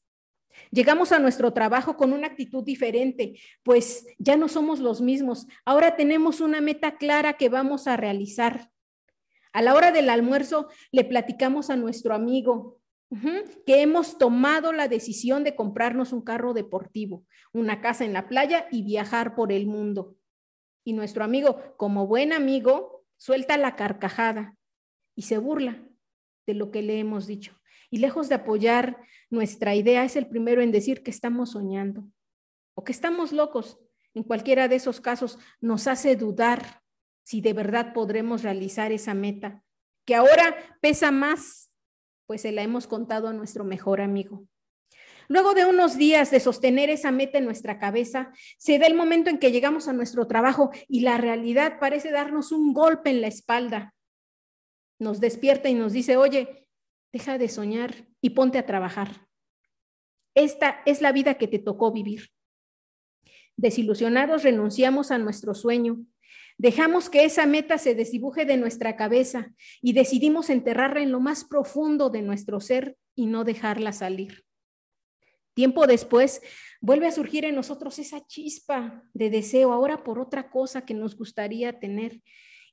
[0.71, 5.47] Llegamos a nuestro trabajo con una actitud diferente, pues ya no somos los mismos.
[5.65, 8.69] Ahora tenemos una meta clara que vamos a realizar.
[9.53, 12.79] A la hora del almuerzo le platicamos a nuestro amigo
[13.65, 18.67] que hemos tomado la decisión de comprarnos un carro deportivo, una casa en la playa
[18.71, 20.15] y viajar por el mundo.
[20.85, 22.90] Y nuestro amigo, como buen amigo,
[23.21, 24.57] suelta la carcajada
[25.15, 25.87] y se burla
[26.47, 27.55] de lo que le hemos dicho.
[27.91, 28.97] Y lejos de apoyar
[29.29, 32.03] nuestra idea, es el primero en decir que estamos soñando
[32.73, 33.77] o que estamos locos.
[34.15, 36.81] En cualquiera de esos casos nos hace dudar
[37.21, 39.63] si de verdad podremos realizar esa meta,
[40.03, 41.71] que ahora pesa más,
[42.25, 44.47] pues se la hemos contado a nuestro mejor amigo.
[45.31, 49.29] Luego de unos días de sostener esa meta en nuestra cabeza, se da el momento
[49.29, 53.27] en que llegamos a nuestro trabajo y la realidad parece darnos un golpe en la
[53.27, 53.95] espalda.
[54.99, 56.67] Nos despierta y nos dice, oye,
[57.13, 59.25] deja de soñar y ponte a trabajar.
[60.35, 62.27] Esta es la vida que te tocó vivir.
[63.55, 66.05] Desilusionados renunciamos a nuestro sueño,
[66.57, 71.45] dejamos que esa meta se desdibuje de nuestra cabeza y decidimos enterrarla en lo más
[71.45, 74.43] profundo de nuestro ser y no dejarla salir.
[75.53, 76.41] Tiempo después
[76.79, 81.15] vuelve a surgir en nosotros esa chispa de deseo, ahora por otra cosa que nos
[81.17, 82.21] gustaría tener.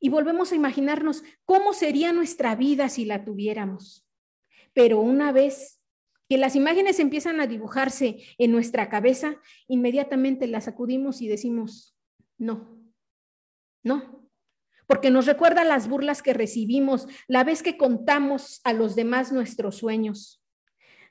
[0.01, 4.07] Y volvemos a imaginarnos cómo sería nuestra vida si la tuviéramos.
[4.73, 5.81] Pero una vez
[6.29, 11.97] que las imágenes empiezan a dibujarse en nuestra cabeza, inmediatamente las sacudimos y decimos,
[12.37, 12.79] no,
[13.83, 14.31] no,
[14.87, 19.77] porque nos recuerda las burlas que recibimos la vez que contamos a los demás nuestros
[19.77, 20.43] sueños.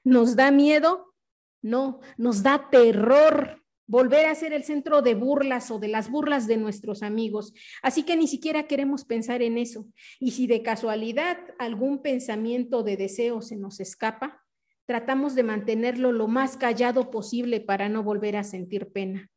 [0.03, 1.13] ¿Nos da miedo?
[1.61, 6.45] No, nos da terror volver a ser el centro de burlas o de las burlas
[6.45, 7.53] de nuestros amigos.
[7.81, 9.87] Así que ni siquiera queremos pensar en eso.
[10.19, 14.43] Y si de casualidad algún pensamiento de deseo se nos escapa,
[14.85, 19.29] tratamos de mantenerlo lo más callado posible para no volver a sentir pena.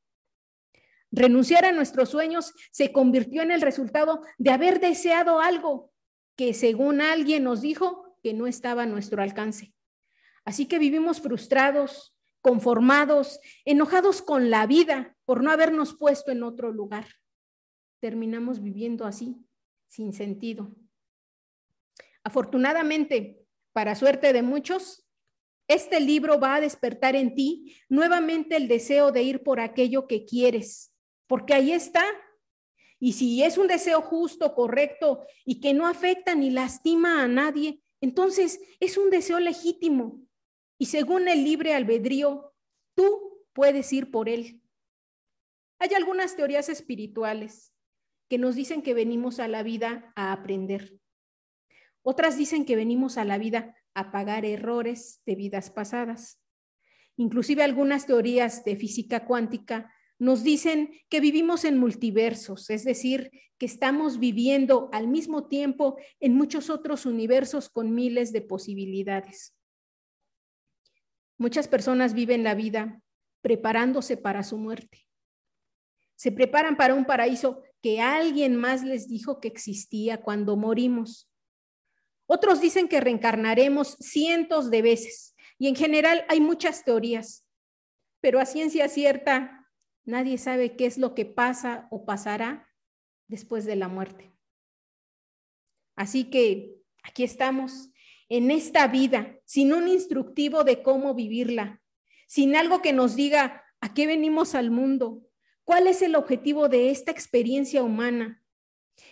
[1.12, 5.92] Renunciar a nuestros sueños se convirtió en el resultado de haber deseado algo
[6.36, 9.72] que según alguien nos dijo que no estaba a nuestro alcance.
[10.44, 16.72] Así que vivimos frustrados, conformados, enojados con la vida por no habernos puesto en otro
[16.72, 17.06] lugar.
[18.00, 19.36] Terminamos viviendo así,
[19.88, 20.74] sin sentido.
[22.24, 25.06] Afortunadamente, para suerte de muchos,
[25.68, 30.24] este libro va a despertar en ti nuevamente el deseo de ir por aquello que
[30.24, 30.92] quieres,
[31.26, 32.04] porque ahí está.
[32.98, 37.80] Y si es un deseo justo, correcto y que no afecta ni lastima a nadie,
[38.00, 40.20] entonces es un deseo legítimo
[40.80, 42.54] y según el libre albedrío,
[42.94, 44.62] tú puedes ir por él.
[45.78, 47.74] Hay algunas teorías espirituales
[48.30, 50.98] que nos dicen que venimos a la vida a aprender.
[52.00, 56.40] Otras dicen que venimos a la vida a pagar errores de vidas pasadas.
[57.18, 63.66] Inclusive algunas teorías de física cuántica nos dicen que vivimos en multiversos, es decir, que
[63.66, 69.59] estamos viviendo al mismo tiempo en muchos otros universos con miles de posibilidades.
[71.40, 73.00] Muchas personas viven la vida
[73.40, 75.06] preparándose para su muerte.
[76.14, 81.32] Se preparan para un paraíso que alguien más les dijo que existía cuando morimos.
[82.26, 87.46] Otros dicen que reencarnaremos cientos de veces y en general hay muchas teorías,
[88.20, 89.66] pero a ciencia cierta
[90.04, 92.68] nadie sabe qué es lo que pasa o pasará
[93.28, 94.36] después de la muerte.
[95.96, 97.88] Así que aquí estamos
[98.30, 101.82] en esta vida, sin un instructivo de cómo vivirla,
[102.28, 105.26] sin algo que nos diga a qué venimos al mundo,
[105.64, 108.42] cuál es el objetivo de esta experiencia humana.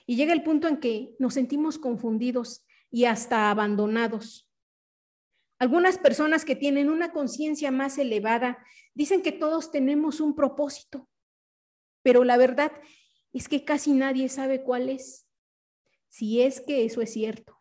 [0.07, 4.49] Y llega el punto en que nos sentimos confundidos y hasta abandonados.
[5.59, 8.65] Algunas personas que tienen una conciencia más elevada
[8.95, 11.09] dicen que todos tenemos un propósito,
[12.03, 12.70] pero la verdad
[13.32, 15.27] es que casi nadie sabe cuál es,
[16.09, 17.57] si es que eso es cierto.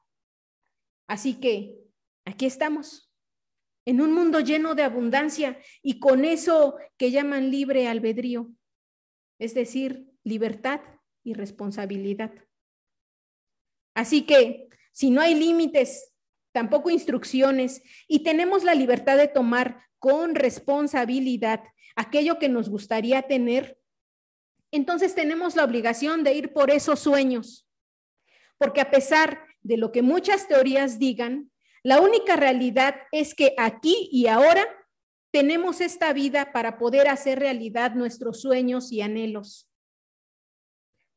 [1.07, 1.79] Así que
[2.25, 3.11] aquí estamos,
[3.85, 8.51] en un mundo lleno de abundancia y con eso que llaman libre albedrío,
[9.39, 10.81] es decir, libertad
[11.23, 12.33] y responsabilidad.
[13.95, 16.13] Así que si no hay límites,
[16.51, 21.63] tampoco instrucciones, y tenemos la libertad de tomar con responsabilidad
[21.95, 23.79] aquello que nos gustaría tener,
[24.71, 27.67] entonces tenemos la obligación de ir por esos sueños.
[28.57, 31.51] Porque a pesar de lo que muchas teorías digan,
[31.83, 34.65] la única realidad es que aquí y ahora
[35.31, 39.69] tenemos esta vida para poder hacer realidad nuestros sueños y anhelos.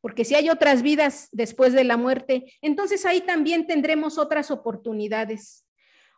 [0.00, 5.64] Porque si hay otras vidas después de la muerte, entonces ahí también tendremos otras oportunidades.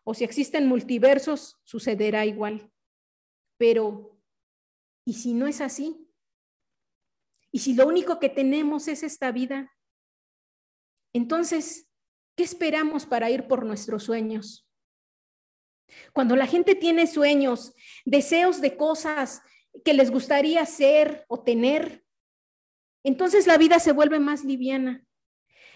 [0.05, 2.71] O si existen multiversos, sucederá igual.
[3.59, 4.19] Pero,
[5.05, 6.09] ¿y si no es así?
[7.51, 9.71] ¿Y si lo único que tenemos es esta vida?
[11.13, 11.91] Entonces,
[12.37, 14.69] ¿qué esperamos para ir por nuestros sueños?
[16.13, 19.43] Cuando la gente tiene sueños, deseos de cosas
[19.85, 22.05] que les gustaría ser o tener,
[23.05, 25.05] entonces la vida se vuelve más liviana.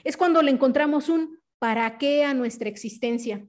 [0.05, 3.45] Es cuando le encontramos un para qué a nuestra existencia.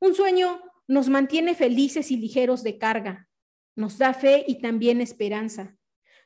[0.00, 3.28] Un sueño nos mantiene felices y ligeros de carga,
[3.74, 5.76] nos da fe y también esperanza.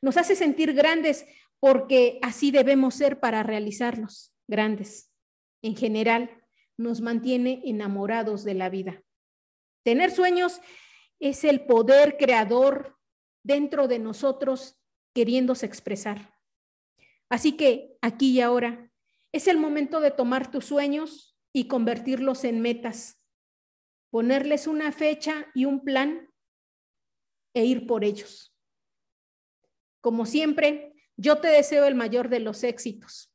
[0.03, 1.27] Nos hace sentir grandes
[1.59, 5.10] porque así debemos ser para realizarlos, grandes.
[5.63, 6.31] En general,
[6.77, 9.03] nos mantiene enamorados de la vida.
[9.85, 10.61] Tener sueños
[11.19, 12.97] es el poder creador
[13.43, 14.79] dentro de nosotros
[15.15, 16.35] queriéndose expresar.
[17.29, 18.91] Así que aquí y ahora
[19.33, 23.25] es el momento de tomar tus sueños y convertirlos en metas,
[24.11, 26.29] ponerles una fecha y un plan
[27.55, 28.55] e ir por ellos.
[30.01, 33.30] Como siempre, yo te deseo el mayor de los éxitos.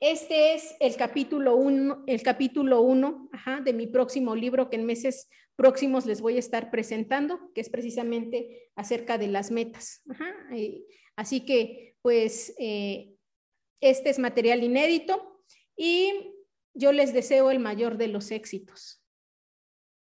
[0.00, 3.28] Este es el capítulo uno, el capítulo uno
[3.62, 7.68] de mi próximo libro que en meses próximos les voy a estar presentando, que es
[7.68, 10.02] precisamente acerca de las metas.
[11.16, 13.12] así que, pues, eh,
[13.82, 15.44] este es material inédito
[15.76, 16.32] y
[16.72, 18.99] yo les deseo el mayor de los éxitos.